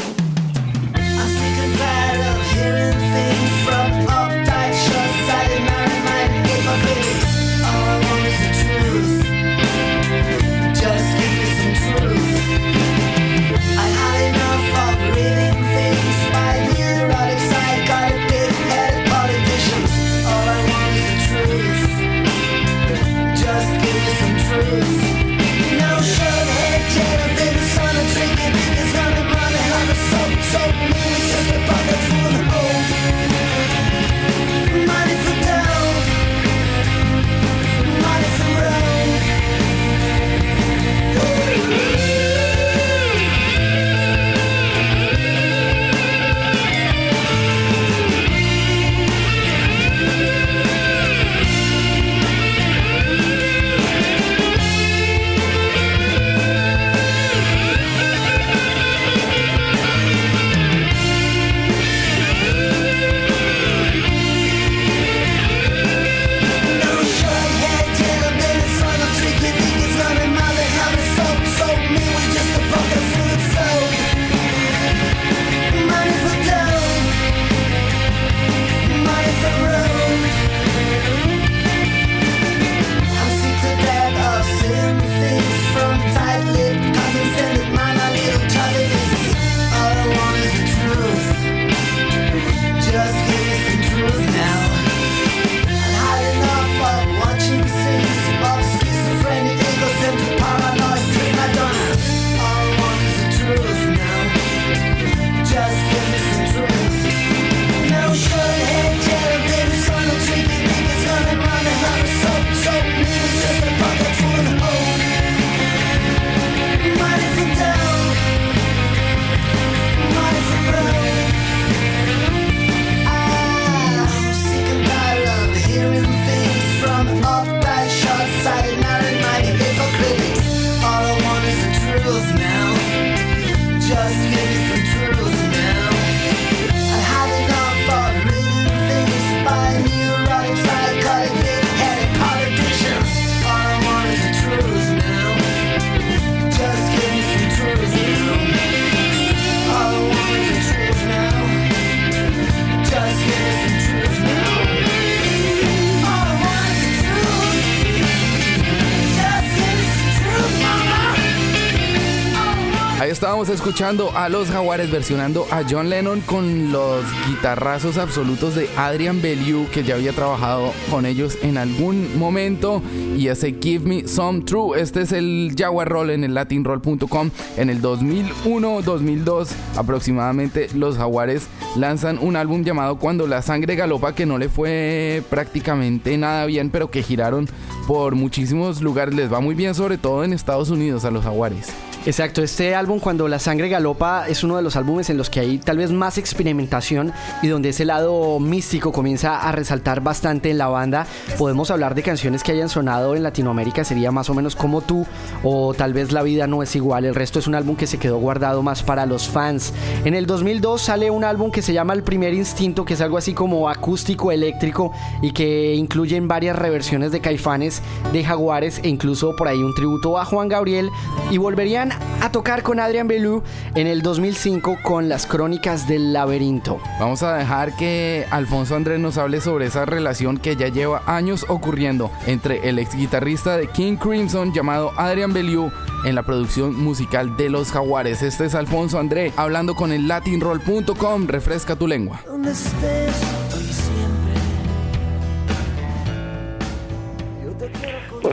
[163.53, 169.69] Escuchando a los Jaguares versionando a John Lennon con los guitarrazos absolutos de Adrian Bellew,
[169.71, 172.83] que ya había trabajado con ellos en algún momento.
[173.17, 174.81] Y ese Give Me Some True.
[174.81, 177.31] Este es el Jaguar Roll en el latinroll.com.
[177.57, 184.25] En el 2001-2002 aproximadamente, los Jaguares lanzan un álbum llamado Cuando la sangre galopa, que
[184.25, 187.49] no le fue prácticamente nada bien, pero que giraron
[187.87, 189.15] por muchísimos lugares.
[189.15, 191.69] Les va muy bien, sobre todo en Estados Unidos, a los Jaguares.
[192.05, 195.39] Exacto, este álbum Cuando la sangre galopa es uno de los álbumes en los que
[195.39, 197.13] hay tal vez más experimentación
[197.43, 201.07] y donde ese lado místico comienza a resaltar bastante en la banda.
[201.39, 205.07] Podemos hablar de canciones que hayan sonado en Latinoamérica, sería más o menos como tú
[205.45, 207.05] o tal vez La vida no es igual.
[207.05, 209.73] El resto es un álbum que se quedó guardado más para los fans.
[210.05, 213.17] En el 2002 sale un álbum que se llama El primer instinto, que es algo
[213.17, 214.93] así como acústico eléctrico
[215.23, 217.81] y que incluyen varias reversiones de Caifanes,
[218.13, 220.91] de Jaguares e incluso por ahí un tributo a Juan Gabriel
[221.31, 223.43] y volverían a tocar con Adrian Belú
[223.75, 226.81] en el 2005 con las crónicas del laberinto.
[227.01, 231.47] Vamos a dejar que Alfonso Andrés nos hable sobre esa relación que ya lleva años
[231.49, 235.71] ocurriendo entre el ex guitarrista de King Crimson llamado Adrian Bellew
[236.05, 238.23] en la producción musical de los Jaguares.
[238.23, 241.27] Este es Alfonso André hablando con el latinroll.com.
[241.27, 242.21] Refresca tu lengua.
[242.27, 243.15] Donde estés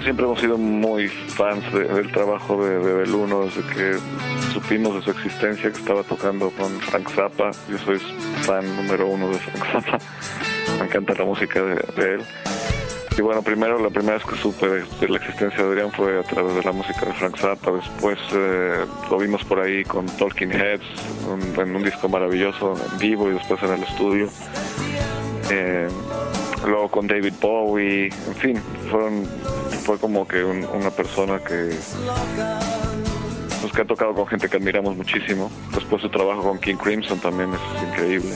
[0.01, 3.97] siempre hemos sido muy fans de- del trabajo de, de Beluno desde que
[4.53, 7.51] supimos de su existencia, que estaba tocando con Frank Zappa.
[7.69, 7.99] Yo soy
[8.41, 9.97] fan número uno de Frank Zappa.
[10.79, 12.21] Me encanta la música de, él.
[13.17, 16.23] Y bueno, primero, la primera vez que supe de, la existencia de Adrián fue a
[16.23, 17.71] través de la música de Frank Zappa.
[17.71, 20.85] Después eh, lo vimos por ahí con Talking Heads,
[21.57, 24.29] en un disco maravilloso en vivo y después en el estudio.
[25.51, 25.87] Eh,
[26.65, 28.61] luego con David Bowie, en fin,
[29.83, 31.71] fue como que un- una persona que,
[33.61, 35.51] pues, que ha tocado con gente que admiramos muchísimo.
[35.73, 38.35] Después su trabajo con King Crimson también es increíble.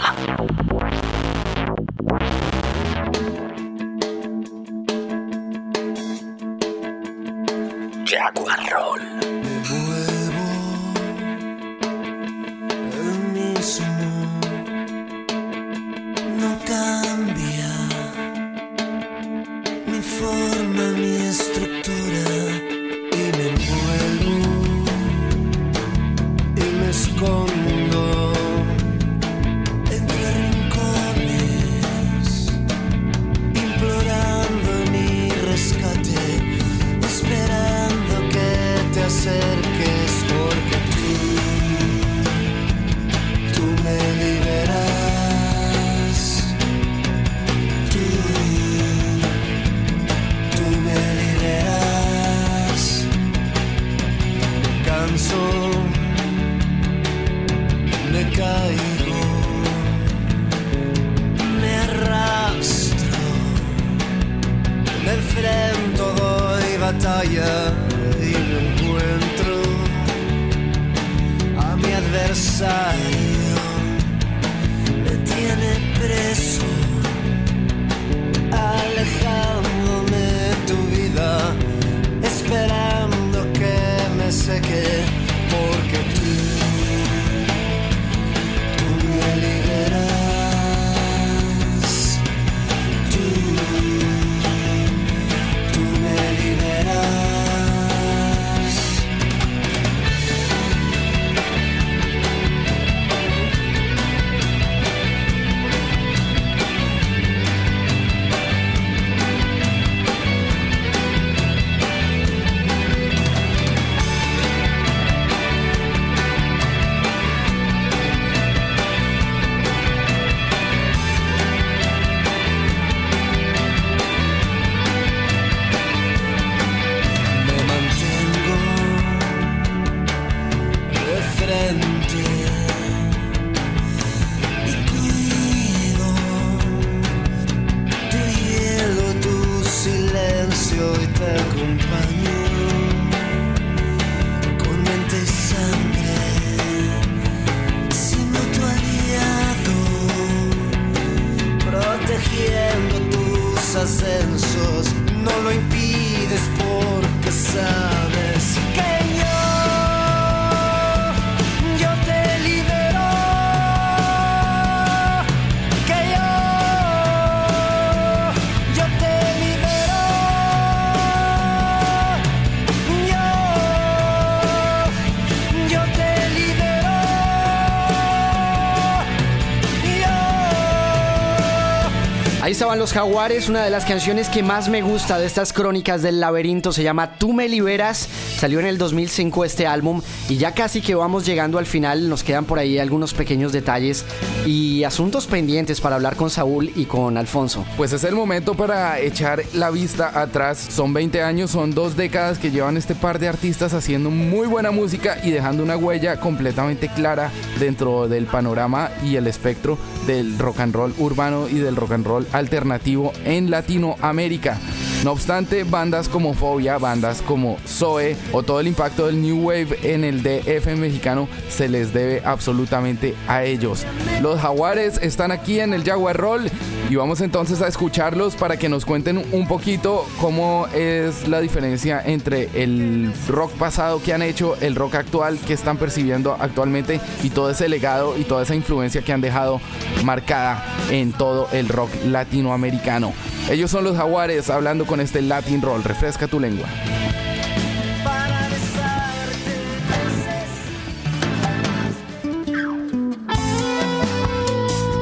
[182.77, 186.71] Los jaguares, una de las canciones que más me gusta de estas crónicas del laberinto
[186.71, 188.07] se llama Tú me liberas,
[188.37, 192.23] salió en el 2005 este álbum y ya casi que vamos llegando al final, nos
[192.23, 194.05] quedan por ahí algunos pequeños detalles
[194.45, 197.65] y asuntos pendientes para hablar con Saúl y con Alfonso.
[197.75, 202.39] Pues es el momento para echar la vista atrás, son 20 años, son dos décadas
[202.39, 206.87] que llevan este par de artistas haciendo muy buena música y dejando una huella completamente
[206.87, 209.77] clara dentro del panorama y el espectro
[210.11, 214.59] del rock and roll urbano y del rock and roll alternativo en Latinoamérica.
[215.03, 219.79] No obstante, bandas como Fobia, bandas como Zoe o todo el impacto del New Wave
[219.81, 223.83] en el DF mexicano se les debe absolutamente a ellos.
[224.21, 226.51] Los jaguares están aquí en el Jaguar Roll
[226.87, 231.99] y vamos entonces a escucharlos para que nos cuenten un poquito cómo es la diferencia
[232.05, 237.31] entre el rock pasado que han hecho, el rock actual que están percibiendo actualmente y
[237.31, 239.61] todo ese legado y toda esa influencia que han dejado
[240.03, 243.13] marcada en todo el rock latinoamericano.
[243.49, 245.85] Ellos son los jaguares hablando con este Latin Roll.
[245.85, 246.67] Refresca tu lengua.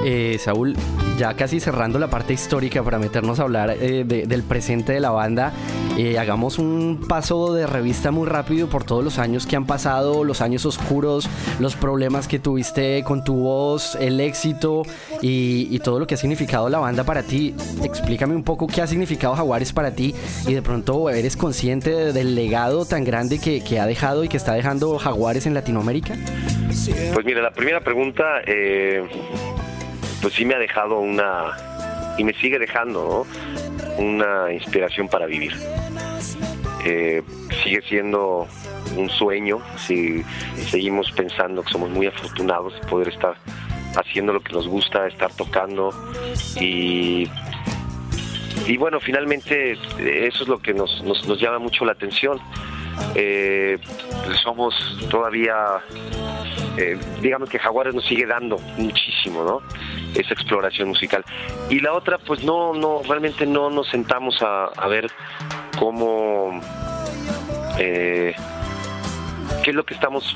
[0.06, 0.76] Eh, Saúl,
[1.20, 5.00] ya casi cerrando la parte histórica para meternos a hablar eh, de- del presente de
[5.02, 5.52] la banda,
[5.98, 10.24] eh, hagamos un paso de revista muy rápido por todos los años que han pasado,
[10.24, 11.30] los años oscuros,
[11.60, 14.84] los problemas que tuviste con tu voz, el éxito
[15.22, 17.54] y, todo lo que ha significado la banda para ti.
[17.84, 20.14] Explícame un poco qué ha significado Jaguares para ti
[20.48, 24.30] y de pronto eres consciente de- del legado tan grande que, que ha dejado y
[24.30, 26.16] que está dejando Jaguares en Latinoamérica.
[27.14, 29.04] Pues mira, la primera pregunta, eh,
[30.22, 31.56] pues sí me ha dejado una,
[32.18, 33.26] y me sigue dejando.
[33.98, 35.54] Una inspiración para vivir.
[36.86, 37.22] Eh,
[37.64, 38.48] sigue siendo
[38.96, 40.24] un sueño, si
[40.70, 43.36] seguimos pensando que somos muy afortunados de poder estar
[43.96, 45.92] haciendo lo que nos gusta, estar tocando
[46.60, 47.30] y
[48.68, 52.40] y bueno, finalmente eso es lo que nos, nos, nos llama mucho la atención.
[53.16, 53.80] Eh,
[54.44, 54.74] somos
[55.10, 55.82] todavía,
[56.78, 59.62] eh, digamos que Jaguares nos sigue dando muchísimo, ¿no?
[60.14, 61.24] Esa exploración musical.
[61.70, 65.10] Y la otra, pues no, no, realmente no nos sentamos a, ver
[65.78, 66.62] cómo,
[67.78, 68.34] eh,
[69.64, 70.36] qué es lo que estamos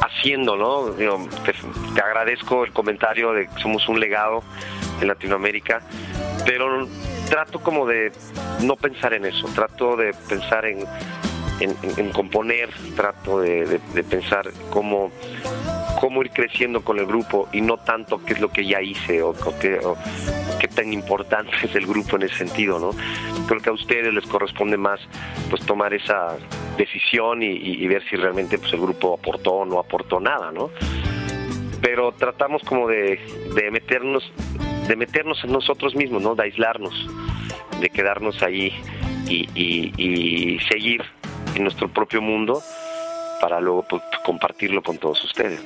[0.00, 0.90] haciendo, ¿no?
[0.92, 1.52] Te,
[1.94, 4.42] te agradezco el comentario de que somos un legado
[5.00, 5.82] en Latinoamérica,
[6.46, 6.88] pero
[7.28, 8.12] trato como de
[8.62, 10.84] no pensar en eso, trato de pensar en,
[11.60, 15.10] en, componer, trato de, pensar cómo,
[16.00, 19.22] cómo ir creciendo con el grupo y no tanto qué es lo que ya hice
[19.22, 19.96] o, qué, o
[20.60, 22.90] qué tan importante es el grupo en ese sentido, ¿no?
[23.46, 25.00] Creo que a ustedes les corresponde más
[25.50, 26.36] pues tomar esa
[26.76, 30.70] decisión y, ver si realmente pues el grupo aportó o no aportó nada, ¿no?
[31.80, 33.20] Pero tratamos como de,
[33.54, 34.24] de meternos
[34.88, 36.34] de meternos en nosotros mismos, ¿no?
[36.34, 37.08] De aislarnos,
[37.80, 38.70] de quedarnos ahí
[39.26, 41.02] y seguir
[41.54, 42.62] en nuestro propio mundo
[43.40, 45.60] para luego pues, compartirlo con todos ustedes.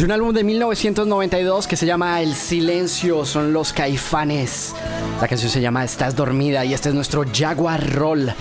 [0.00, 4.74] De un álbum de 1992 que se llama El Silencio, son los caifanes.
[5.20, 8.32] La canción se llama Estás dormida y este es nuestro Jaguar Roll.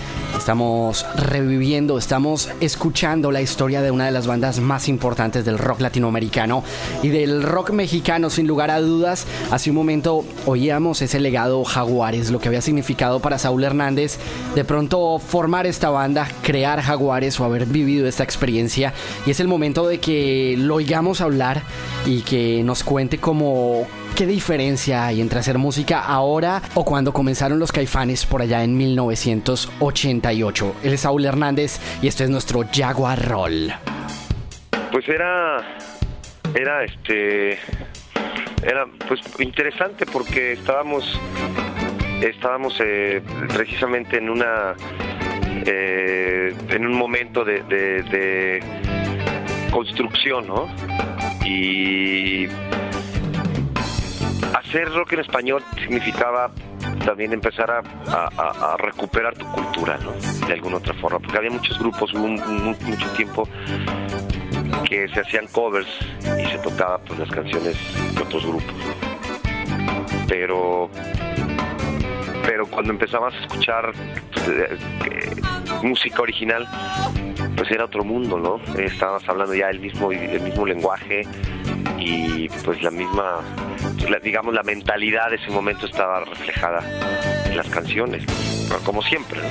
[0.49, 5.79] Estamos reviviendo, estamos escuchando la historia de una de las bandas más importantes del rock
[5.79, 6.63] latinoamericano
[7.03, 9.27] y del rock mexicano, sin lugar a dudas.
[9.51, 14.17] Hace un momento oíamos ese legado Jaguares, lo que había significado para Saúl Hernández
[14.55, 18.91] de pronto formar esta banda, crear Jaguares o haber vivido esta experiencia.
[19.27, 21.61] Y es el momento de que lo oigamos hablar
[22.07, 23.85] y que nos cuente cómo
[24.19, 28.75] ¿Qué diferencia hay entre hacer música ahora o cuando comenzaron los caifanes por allá en
[28.75, 30.75] 1988?
[30.83, 33.71] Él es Saúl Hernández y este es nuestro Jaguar Roll.
[34.91, 35.63] Pues era,
[36.53, 37.59] era este,
[38.61, 41.17] era pues interesante porque estábamos,
[42.21, 43.21] estábamos eh,
[43.53, 44.75] precisamente en una,
[45.65, 48.59] eh, en un momento de,
[49.71, 50.67] construcción, ¿no?
[51.45, 52.47] Y
[54.69, 56.51] hacer rock en español significaba
[57.03, 60.11] también empezar a, recuperar tu cultura, ¿no?
[60.47, 63.47] De alguna otra forma, porque había muchos grupos, mucho tiempo
[64.87, 65.87] que se hacían covers
[66.21, 67.75] y se tocaba pues las canciones
[68.15, 68.75] de otros grupos.
[70.27, 70.89] Pero
[72.45, 73.91] pero cuando empezabas a escuchar
[74.47, 74.77] eh,
[75.11, 75.35] eh,
[75.83, 76.67] música original,
[77.59, 78.61] pues era otro mundo, ¿no?
[78.81, 81.27] Estabas hablando ya el mismo el mismo lenguaje
[81.97, 83.41] y pues la misma
[84.09, 86.81] la, digamos la mentalidad de ese momento estaba reflejada
[87.45, 88.23] en las canciones,
[88.85, 89.41] como siempre.
[89.41, 89.49] ¿no?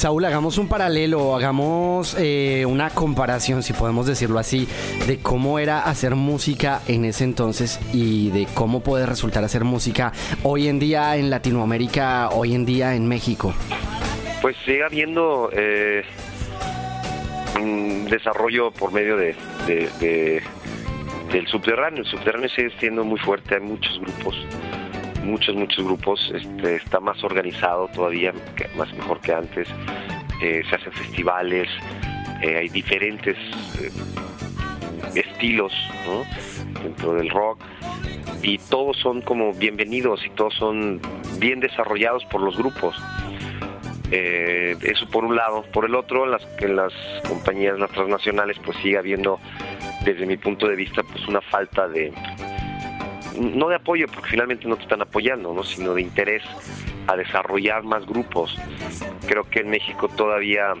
[0.00, 4.66] Saúl, hagamos un paralelo, hagamos eh, una comparación, si podemos decirlo así,
[5.06, 10.12] de cómo era hacer música en ese entonces y de cómo puede resultar hacer música
[10.42, 13.52] hoy en día en Latinoamérica, hoy en día en México.
[14.40, 16.02] Pues sigue habiendo eh,
[17.60, 19.36] un desarrollo por medio de,
[19.66, 20.42] de, de,
[21.30, 22.04] del subterráneo.
[22.04, 24.34] El subterráneo sigue siendo muy fuerte, hay muchos grupos
[25.24, 28.32] muchos, muchos grupos, este, está más organizado todavía,
[28.76, 29.68] más mejor que antes,
[30.42, 31.68] eh, se hacen festivales,
[32.42, 33.36] eh, hay diferentes
[33.82, 33.90] eh,
[35.14, 35.72] estilos
[36.82, 37.60] dentro del rock
[38.42, 41.00] y todos son como bienvenidos y todos son
[41.38, 42.96] bien desarrollados por los grupos.
[44.10, 45.62] eso por un lado.
[45.72, 46.92] Por el otro, en las, en las
[47.28, 49.38] compañías las transnacionales pues sigue habiendo,
[50.04, 52.12] desde mi punto de vista, pues una falta de,
[53.40, 55.64] no de apoyo, porque finalmente no te están apoyando, ¿no?
[55.64, 56.42] sino de interés
[57.06, 58.56] a desarrollar más grupos.
[59.26, 60.74] Creo que en México todavía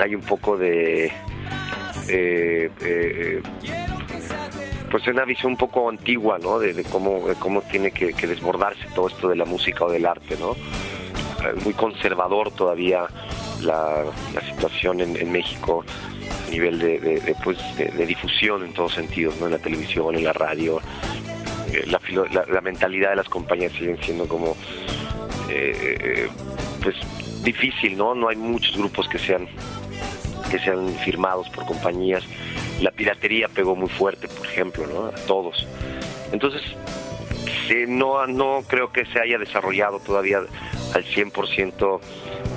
[0.00, 1.12] hay un poco de...
[2.08, 3.42] Eh, eh,
[4.90, 6.58] pues una visión un poco antigua, ¿no?
[6.58, 10.54] De, cómo, cómo tiene que, desbordarse todo esto de la música o del arte, ¿no?
[11.64, 13.06] Muy conservador todavía
[13.62, 14.04] la,
[14.50, 15.82] situación en, México
[16.46, 19.46] a nivel de, de, pues, de, difusión en todos sentidos, ¿no?
[19.46, 20.78] En la televisión, en la radio,
[21.86, 24.56] la, mentalidad de las compañías siguen siendo como
[25.48, 26.28] eh,
[26.82, 26.96] pues
[27.42, 28.14] difícil, ¿no?
[28.14, 29.48] No hay muchos grupos que sean
[30.50, 32.24] que sean firmados por compañías.
[32.80, 35.06] La piratería pegó muy fuerte, por ejemplo, ¿no?
[35.06, 35.66] A todos.
[36.32, 36.62] Entonces,
[37.88, 40.38] no, no creo que se haya desarrollado todavía
[40.94, 42.00] al 100%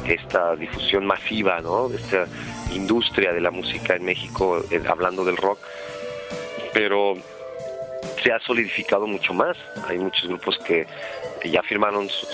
[0.07, 1.89] esta difusión masiva, ¿no?
[1.89, 2.27] De esta
[2.73, 5.59] industria de la música en México, eh, hablando del rock.
[6.73, 7.15] Pero
[8.23, 9.57] se ha solidificado mucho más.
[9.87, 10.87] Hay muchos grupos que
[11.49, 12.27] ya firmaron, sus,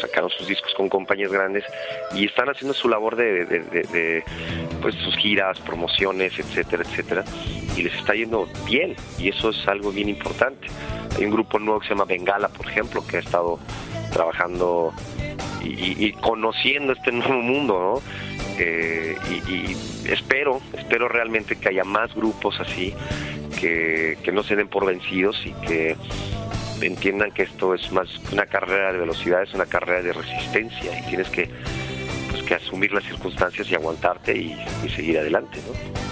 [0.00, 1.64] sacaron sus discos con compañías grandes
[2.14, 4.24] y están haciendo su labor de,
[4.80, 7.24] pues sus giras, promociones, etcétera, etcétera,
[7.76, 10.68] y les está yendo bien y eso es algo bien importante.
[11.16, 13.58] Hay un grupo nuevo que se llama Bengala, por ejemplo, que ha estado
[14.12, 14.92] trabajando
[15.62, 18.27] y, y conociendo este nuevo mundo, ¿no?
[18.58, 19.16] Eh,
[19.48, 19.76] y,
[20.10, 22.94] espero, espero realmente que haya más grupos así,
[23.60, 25.96] que, que no se den por vencidos y que
[26.80, 31.02] entiendan que esto es más una carrera de velocidad, es una carrera de resistencia y
[31.08, 31.48] tienes que,
[32.30, 36.08] pues, que asumir las circunstancias y aguantarte y, y seguir adelante, ¿no?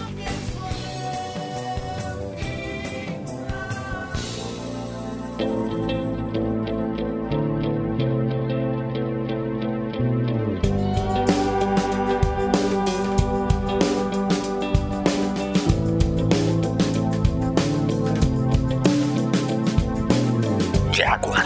[21.16, 21.42] Vacua.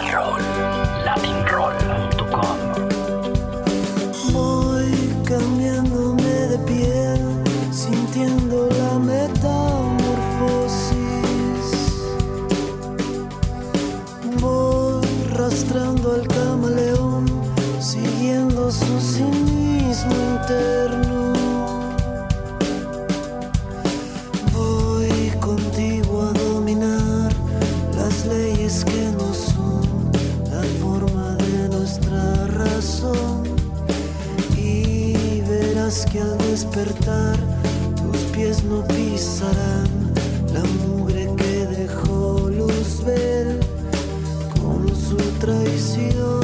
[1.05, 2.57] Latinroll.com
[4.33, 4.91] Voy
[5.23, 7.21] cambiándome de piel,
[7.71, 10.91] sintiendo la metamorfosis.
[14.41, 15.01] Voy
[15.35, 17.25] rastrando al camaleón,
[17.79, 21.33] siguiendo su cinismo interno.
[24.51, 27.31] Voy contigo a dominar
[27.95, 29.10] las leyes que
[35.91, 37.35] al despertar
[37.97, 40.13] tus pies no pisarán
[40.53, 43.59] la mugre que dejó Luzbel
[44.61, 46.40] con su traición.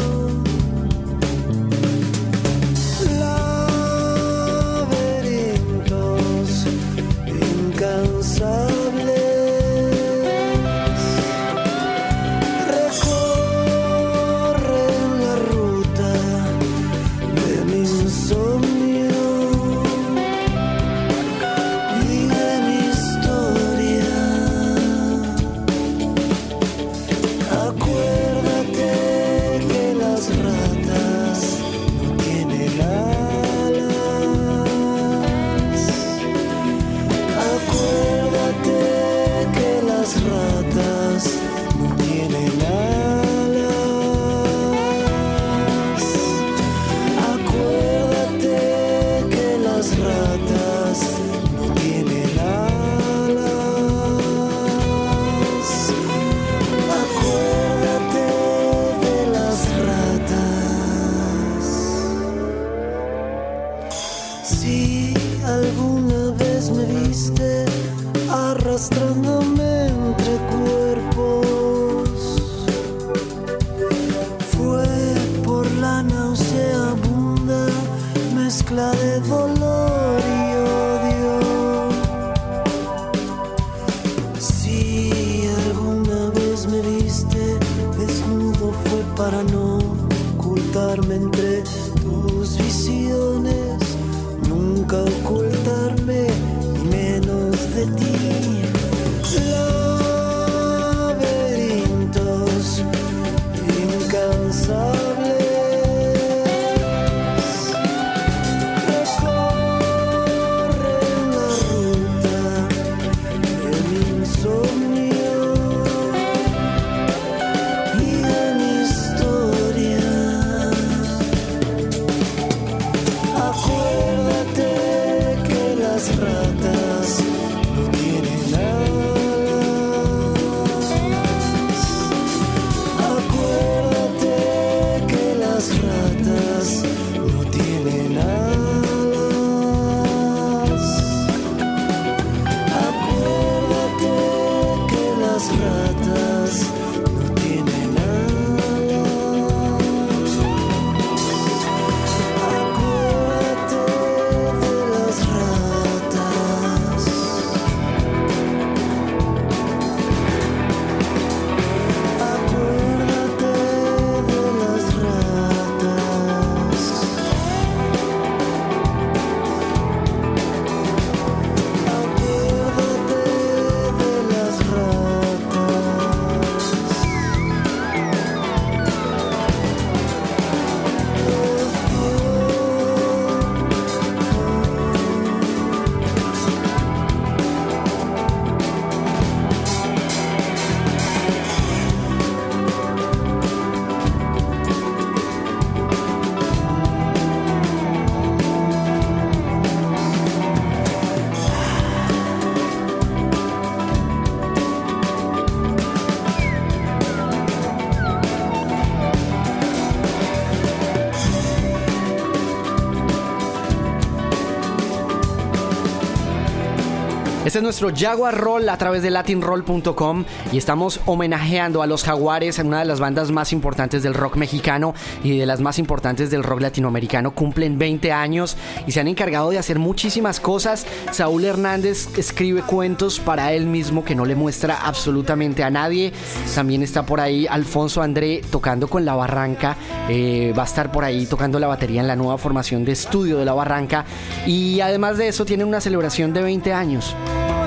[217.48, 222.60] Este es nuestro Jaguar Roll a través de latinroll.com y estamos homenajeando a los Jaguares,
[222.60, 224.94] una de las bandas más importantes del rock mexicano
[225.24, 227.32] y de las más importantes del rock latinoamericano.
[227.32, 230.86] Cumplen 20 años y se han encargado de hacer muchísimas cosas.
[231.14, 236.12] Saúl Hernández escribe cuentos para él mismo que no le muestra absolutamente a nadie.
[236.54, 239.78] También está por ahí Alfonso André tocando con La Barranca.
[240.10, 243.38] Eh, va a estar por ahí tocando la batería en la nueva formación de estudio
[243.38, 244.04] de La Barranca.
[244.46, 247.16] Y además de eso tienen una celebración de 20 años.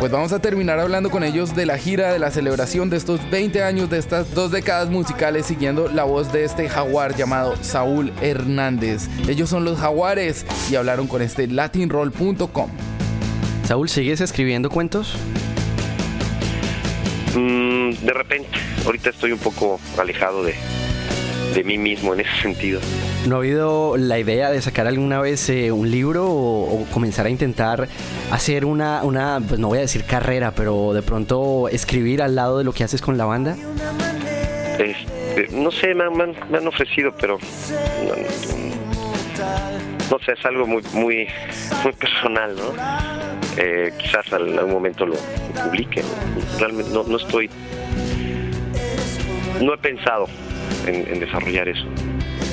[0.00, 3.20] Pues vamos a terminar hablando con ellos de la gira, de la celebración de estos
[3.30, 8.10] 20 años, de estas dos décadas musicales, siguiendo la voz de este jaguar llamado Saúl
[8.22, 9.08] Hernández.
[9.28, 12.70] Ellos son los jaguares y hablaron con este latinroll.com.
[13.64, 15.18] Saúl, ¿sigues escribiendo cuentos?
[17.36, 18.48] Mm, de repente,
[18.86, 20.54] ahorita estoy un poco alejado de,
[21.54, 22.80] de mí mismo en ese sentido.
[23.26, 27.26] ¿No ha habido la idea de sacar alguna vez eh, un libro o, o comenzar
[27.26, 27.88] a intentar
[28.30, 32.58] hacer una, una, pues no voy a decir carrera, pero de pronto escribir al lado
[32.58, 33.56] de lo que haces con la banda?
[34.78, 37.38] Este, no sé, me, han- me han, ofrecido, pero
[38.06, 38.14] no,
[40.10, 41.26] no sé, es algo muy, muy,
[41.84, 42.72] muy personal, ¿no?
[43.56, 45.16] Eh, quizás en algún momento lo,
[45.64, 46.02] publique.
[46.02, 46.58] ¿no?
[46.58, 47.50] Realmente no, no estoy,
[49.60, 50.26] no he pensado
[50.86, 51.84] en, en desarrollar eso.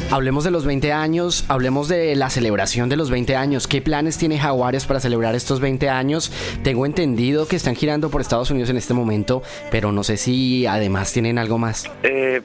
[0.09, 3.67] Hablemos de los 20 años, hablemos de la celebración de los 20 años.
[3.67, 6.31] ¿Qué planes tiene Jaguares para celebrar estos 20 años?
[6.63, 10.65] Tengo entendido que están girando por Estados Unidos en este momento, pero no sé si
[10.65, 11.91] además tienen algo más.
[12.03, 12.41] Eh,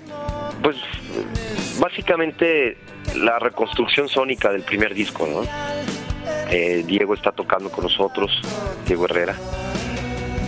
[0.60, 0.76] pues
[1.78, 2.76] básicamente
[3.16, 5.42] la reconstrucción sónica del primer disco, ¿no?
[6.50, 8.30] Eh, Diego está tocando con nosotros,
[8.86, 9.36] Diego Herrera,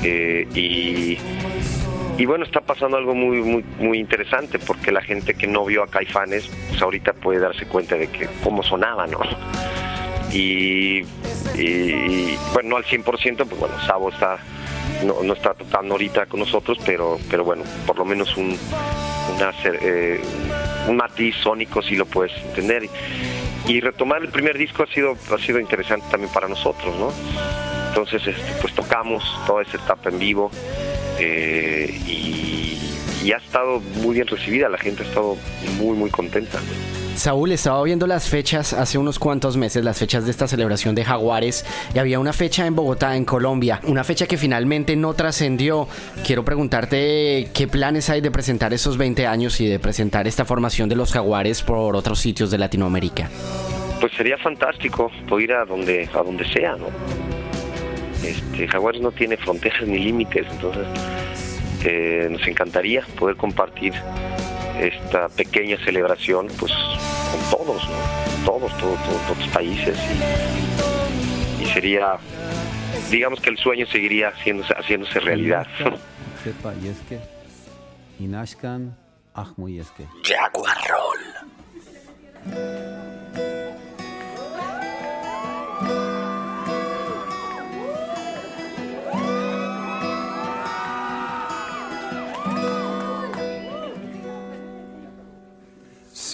[0.06, 1.16] Eh, y,
[2.16, 5.82] y bueno, está pasando algo muy, muy, muy interesante porque la gente que no vio
[5.82, 9.19] a Caifanes, pues ahorita puede darse cuenta de que cómo sonaba, ¿no?
[10.32, 11.03] Y,
[12.53, 14.39] bueno, no al 100%, pues bueno, Sabo está
[15.05, 18.57] no, no está tocando ahorita con nosotros, pero pero bueno, por lo menos un
[19.62, 20.20] cer- eh,
[20.89, 22.89] un matiz sónico si lo puedes entender
[23.66, 27.12] y retomar el primer disco ha sido ha sido interesante también para nosotros, ¿no?
[27.89, 30.51] Entonces, este, pues tocamos toda esa etapa en vivo
[31.19, 32.78] eh, y,
[33.24, 35.36] y ha estado muy bien recibida, la gente ha estado
[35.78, 36.61] muy muy contenta.
[37.16, 41.05] Saúl, estaba viendo las fechas hace unos cuantos meses, las fechas de esta celebración de
[41.05, 41.65] Jaguares,
[41.95, 45.86] y había una fecha en Bogotá, en Colombia, una fecha que finalmente no trascendió.
[46.27, 50.89] Quiero preguntarte qué planes hay de presentar esos 20 años y de presentar esta formación
[50.89, 53.31] de los Jaguares por otros sitios de Latinoamérica.
[54.01, 56.86] Pues sería fantástico poder ir a donde a donde sea, ¿no?
[58.24, 60.86] Este, Jaguares no tiene fronteras ni límites, entonces
[61.84, 63.92] eh, nos encantaría poder compartir
[64.80, 67.96] esta pequeña celebración, pues con todos, ¿no?
[68.44, 69.98] Todos, todos, todos, todos los países
[71.60, 72.16] y, y sería,
[73.10, 75.66] digamos que el sueño seguiría haciéndose, haciéndose realidad.
[76.44, 77.20] Sepa Yeske,
[78.20, 78.96] Inashkan.
[80.22, 81.24] Jaguar Roll.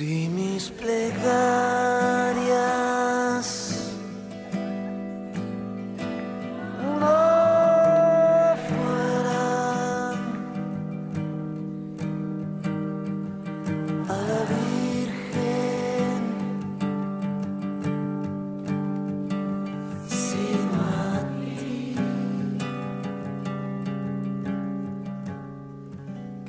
[0.01, 1.21] Si mis plegarias
[6.99, 7.21] no
[8.67, 10.17] fueran
[14.09, 16.21] a la Virgen,
[20.09, 21.95] sino a ti,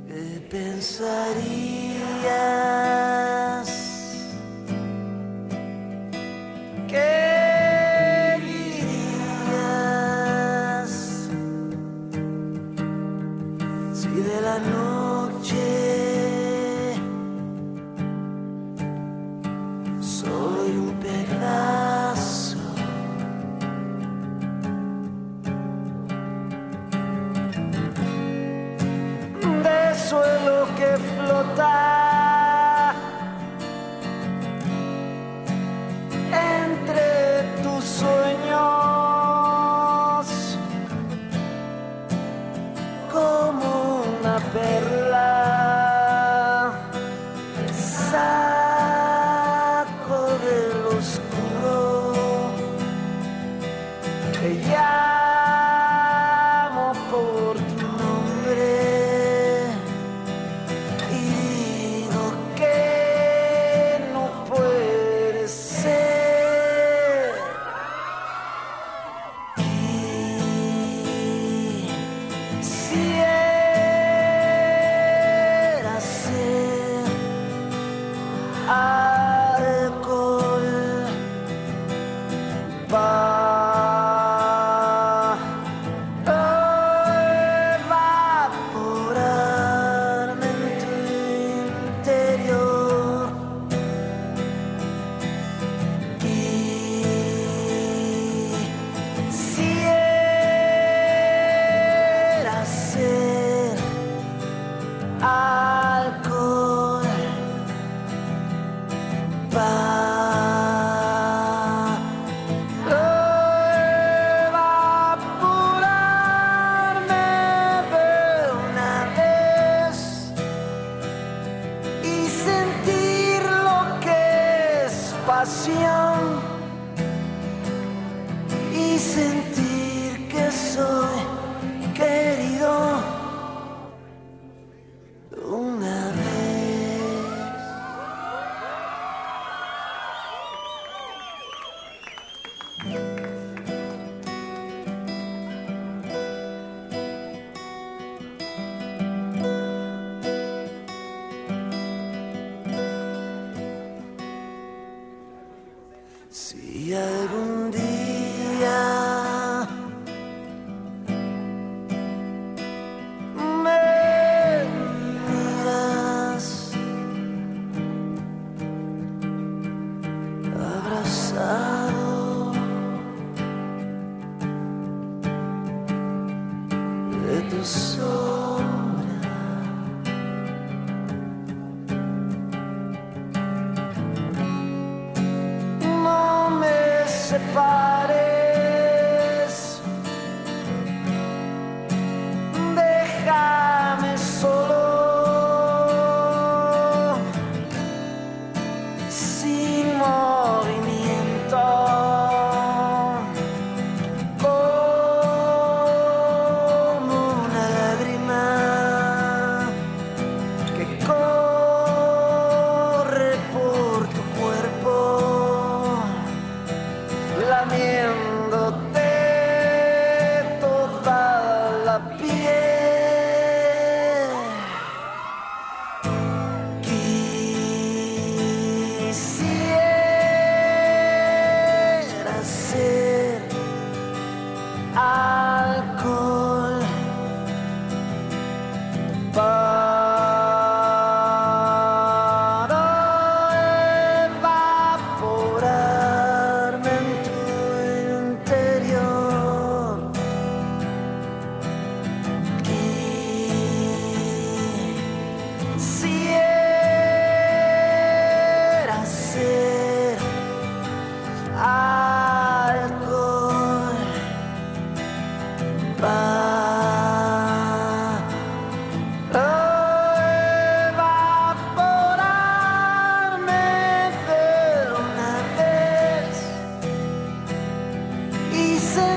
[0.07, 1.50] ¿qué pensarías?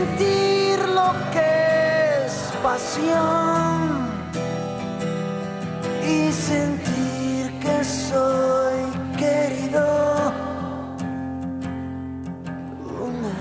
[0.04, 2.32] Sentir lo que es
[2.62, 4.08] pasión
[6.06, 8.82] y sentir que soy
[9.16, 10.32] querido
[13.00, 13.34] una.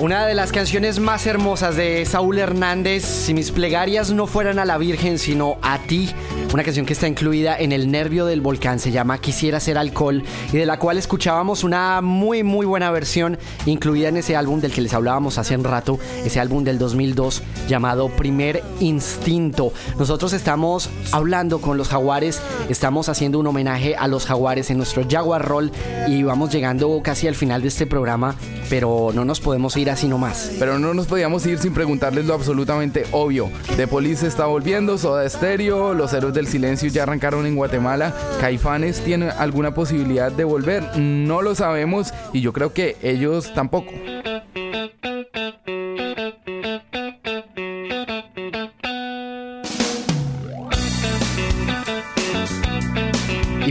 [0.00, 4.64] Una de las canciones más hermosas de Saúl Hernández, Si mis plegarias no fueran a
[4.64, 6.14] la Virgen, sino a ti.
[6.52, 10.22] Una canción que está incluida en El Nervio del Volcán, se llama Quisiera ser alcohol,
[10.52, 13.36] y de la cual escuchábamos una muy, muy buena versión
[13.66, 17.42] incluida en ese álbum del que les hablábamos hace un rato, ese álbum del 2002
[17.68, 19.72] llamado Primer Instinto.
[19.98, 22.40] Nosotros estamos hablando con los jaguares,
[22.70, 25.72] estamos haciendo un homenaje a los jaguares en nuestro Jaguar Roll
[26.06, 28.36] y vamos llegando casi al final de este programa,
[28.68, 30.52] pero no nos podemos ir así nomás.
[30.58, 33.50] Pero no nos podíamos ir sin preguntarles lo absolutamente obvio.
[33.76, 38.14] The Police está volviendo, Soda Stereo, los héroes del silencio ya arrancaron en Guatemala.
[38.40, 40.96] Caifanes tiene alguna posibilidad de volver.
[40.98, 43.92] No lo sabemos y yo creo que ellos tampoco.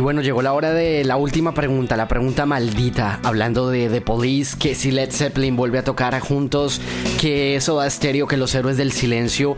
[0.06, 4.56] Bueno, llegó la hora de la última pregunta, la pregunta maldita, hablando de The Police,
[4.56, 6.80] que si Led Zeppelin vuelve a tocar juntos,
[7.19, 9.57] que eso da estéreo, que los héroes del silencio.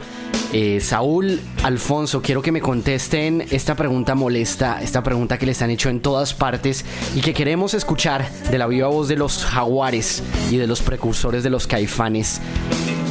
[0.54, 5.70] Eh, Saúl, Alfonso, quiero que me contesten esta pregunta molesta, esta pregunta que les han
[5.70, 10.24] hecho en todas partes y que queremos escuchar de la viva voz de los jaguares
[10.50, 12.40] y de los precursores de los caifanes.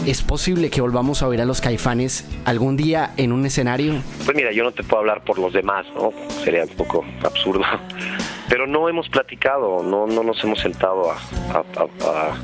[0.06, 4.00] ¿Es posible que volvamos a ver a los caifanes algún día en un escenario?
[4.24, 6.12] Pues mira, yo no te puedo hablar por los demás, ¿no?
[6.44, 7.64] Sería un poco absurdo.
[8.48, 12.36] Pero no hemos platicado, no, no nos hemos sentado a,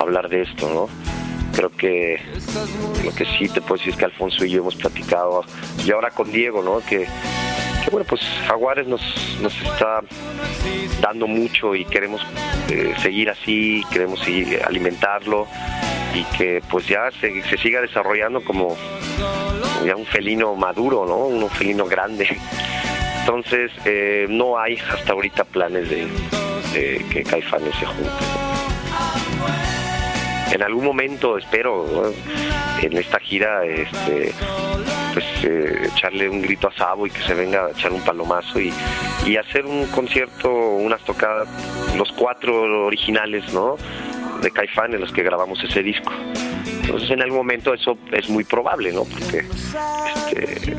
[0.00, 0.88] hablar de esto, ¿no?
[1.54, 2.20] Creo que
[3.04, 5.44] lo que sí te puedo decir es que Alfonso y yo hemos platicado,
[5.86, 6.80] y ahora con Diego, ¿no?
[6.80, 7.06] Que,
[7.84, 9.02] que bueno, pues Jaguares nos,
[9.42, 10.00] está
[11.00, 12.22] dando mucho y queremos
[12.70, 15.46] eh, seguir así, queremos seguir, alimentarlo
[16.14, 18.76] y que pues ya se, siga desarrollando como
[19.84, 21.26] ya un felino maduro, ¿no?
[21.26, 22.26] Un felino grande.
[23.20, 26.08] Entonces, eh, no hay hasta ahorita planes de,
[27.10, 28.10] que Caifanes se junte.
[30.52, 32.12] En algún momento, espero,
[32.80, 34.32] en esta gira, este,
[35.14, 38.60] pues eh, echarle un grito a Sabo y que se venga a echar un palomazo
[38.60, 38.72] y,
[39.24, 41.48] y hacer un concierto, unas tocadas,
[41.96, 43.76] los cuatro originales, ¿no?
[44.42, 46.12] De Caifanes, los que grabamos ese disco.
[46.82, 49.04] Entonces, en algún momento eso es muy probable, ¿no?
[49.04, 49.44] Porque
[50.36, 50.76] este,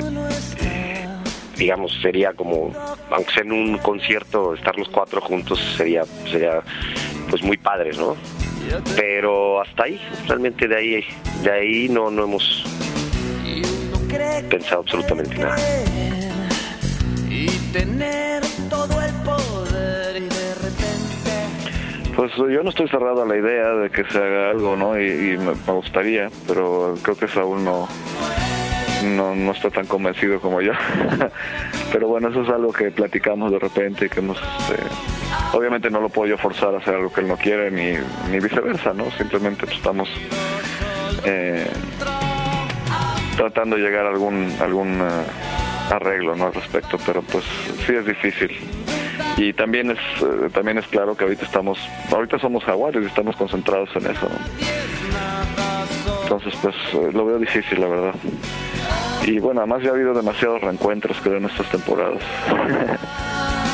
[1.56, 2.72] digamos, sería como,
[3.10, 6.62] aunque sea en un concierto, estar los cuatro juntos sería, sería
[7.30, 8.16] pues muy padre, ¿no?
[8.96, 11.06] Pero hasta ahí, realmente de ahí,
[11.44, 12.66] de ahí no, no hemos
[14.50, 15.58] pensado absolutamente nada.
[17.30, 22.16] Y tener todo el poder de repente...
[22.16, 25.00] Pues yo no estoy cerrado a la idea de que se haga algo, ¿no?
[25.00, 27.88] Y, me, gustaría, pero creo que Saúl no,
[29.04, 30.72] no, no está tan convencido como yo.
[31.92, 34.38] pero bueno, eso es algo que platicamos de repente y que hemos...
[34.38, 34.82] Este,
[35.52, 37.98] obviamente no lo puedo yo forzar a hacer algo que él no quiere, ni,
[38.32, 39.12] ni viceversa, ¿no?
[39.12, 40.10] Simplemente pues, estamos...
[41.26, 41.68] Eh,
[43.36, 46.48] tratando de llegar a algún, algún eh, arreglo, ¿no?
[46.48, 47.44] Al respecto, pero pues
[47.86, 48.52] sí es difícil.
[49.38, 51.78] Y también es eh, también es claro que ahorita estamos
[52.12, 54.30] ahorita somos jaguares y estamos concentrados en eso.
[56.24, 58.16] Entonces pues eh, lo veo difícil la verdad.
[59.26, 62.22] Y bueno, además ya ha habido demasiados reencuentros creo en estas temporadas.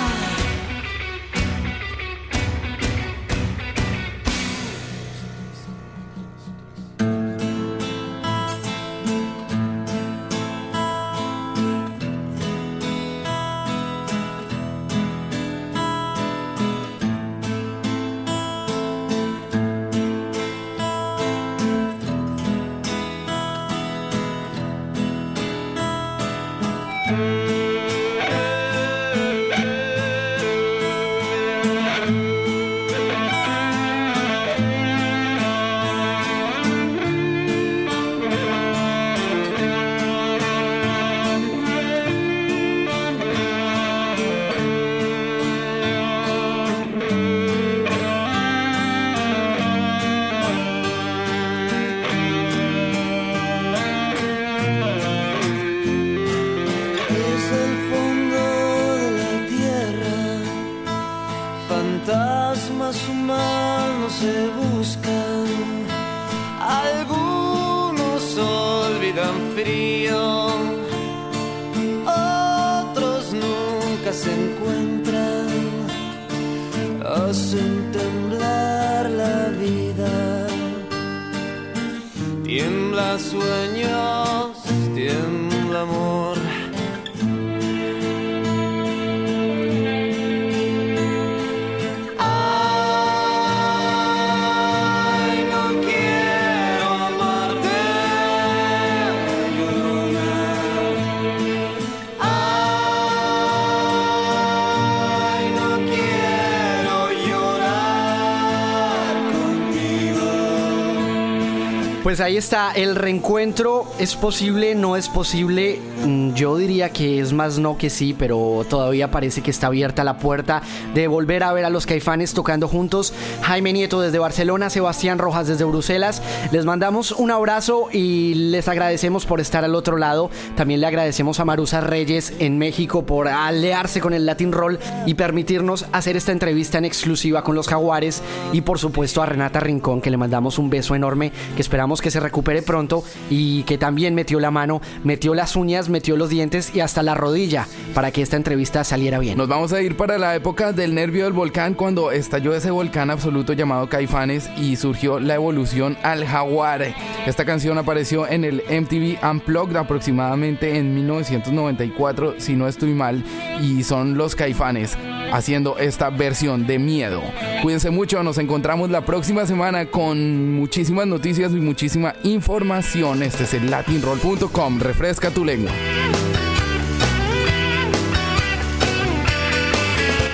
[112.11, 115.79] Pues ahí está, el reencuentro es posible, no es posible.
[116.05, 120.03] Mm, Yo diría que es más no que sí, pero todavía parece que está abierta
[120.03, 120.61] la puerta
[120.93, 123.13] de volver a ver a los caifanes tocando juntos.
[123.41, 126.21] Jaime Nieto desde Barcelona, Sebastián Rojas desde Bruselas.
[126.51, 130.31] Les mandamos un abrazo y les agradecemos por estar al otro lado.
[130.55, 135.13] También le agradecemos a Marusa Reyes en México por aliarse con el Latin Roll y
[135.13, 138.21] permitirnos hacer esta entrevista en exclusiva con los jaguares.
[138.53, 142.09] Y por supuesto a Renata Rincón, que le mandamos un beso enorme, que esperamos que
[142.11, 146.73] se recupere pronto y que también metió la mano, metió las uñas, metió los dientes
[146.73, 149.37] y hasta la rodilla para que esta entrevista saliera bien.
[149.37, 153.09] Nos vamos a ir para la época del nervio del volcán cuando estalló ese volcán
[153.09, 156.95] absoluto llamado Caifanes y surgió la evolución al jaguar.
[157.25, 163.23] Esta canción apareció en el MTV Unplugged aproximadamente en 1994, si no estoy mal,
[163.61, 164.97] y son los Caifanes
[165.31, 167.21] haciendo esta versión de miedo.
[167.61, 173.23] Cuídense mucho, nos encontramos la próxima semana con muchísimas noticias y muchísima información.
[173.23, 175.71] Este es el latinroll.com, refresca tu lengua.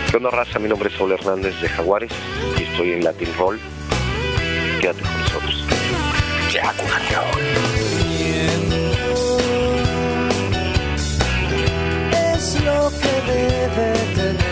[0.10, 0.60] ¿Qué onda, raza?
[0.60, 2.12] Mi nombre es Saúl Hernández de Jaguares
[2.58, 3.60] y estoy en Latin Roll.
[4.82, 5.66] Quédate con nosotros.
[12.38, 14.47] es lo que debe tener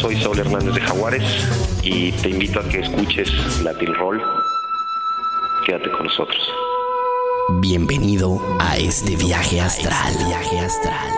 [0.00, 1.22] Soy Saúl Hernández de Jaguares
[1.82, 3.28] y te invito a que escuches
[3.62, 4.18] Latin Roll.
[5.66, 6.38] Quédate con nosotros.
[7.60, 10.14] Bienvenido a este viaje astral.
[10.26, 11.10] Viaje astral.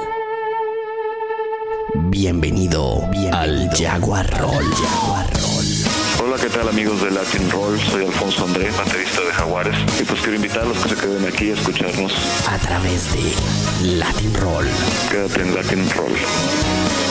[1.94, 4.64] Bienvenido, al Jaguar Roll.
[4.74, 6.26] Jaguar Roll.
[6.26, 7.78] Hola, ¿qué tal amigos de Latin Roll?
[7.78, 9.76] Soy Alfonso André, baterista de Jaguares.
[10.00, 12.12] Y pues quiero invitar a los que se queden aquí a escucharnos.
[12.48, 14.66] A través de Latin Roll.
[15.08, 17.01] Quédate en Latin Roll.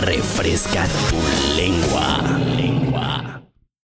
[0.00, 1.20] Refresca tu
[1.56, 2.59] lengua.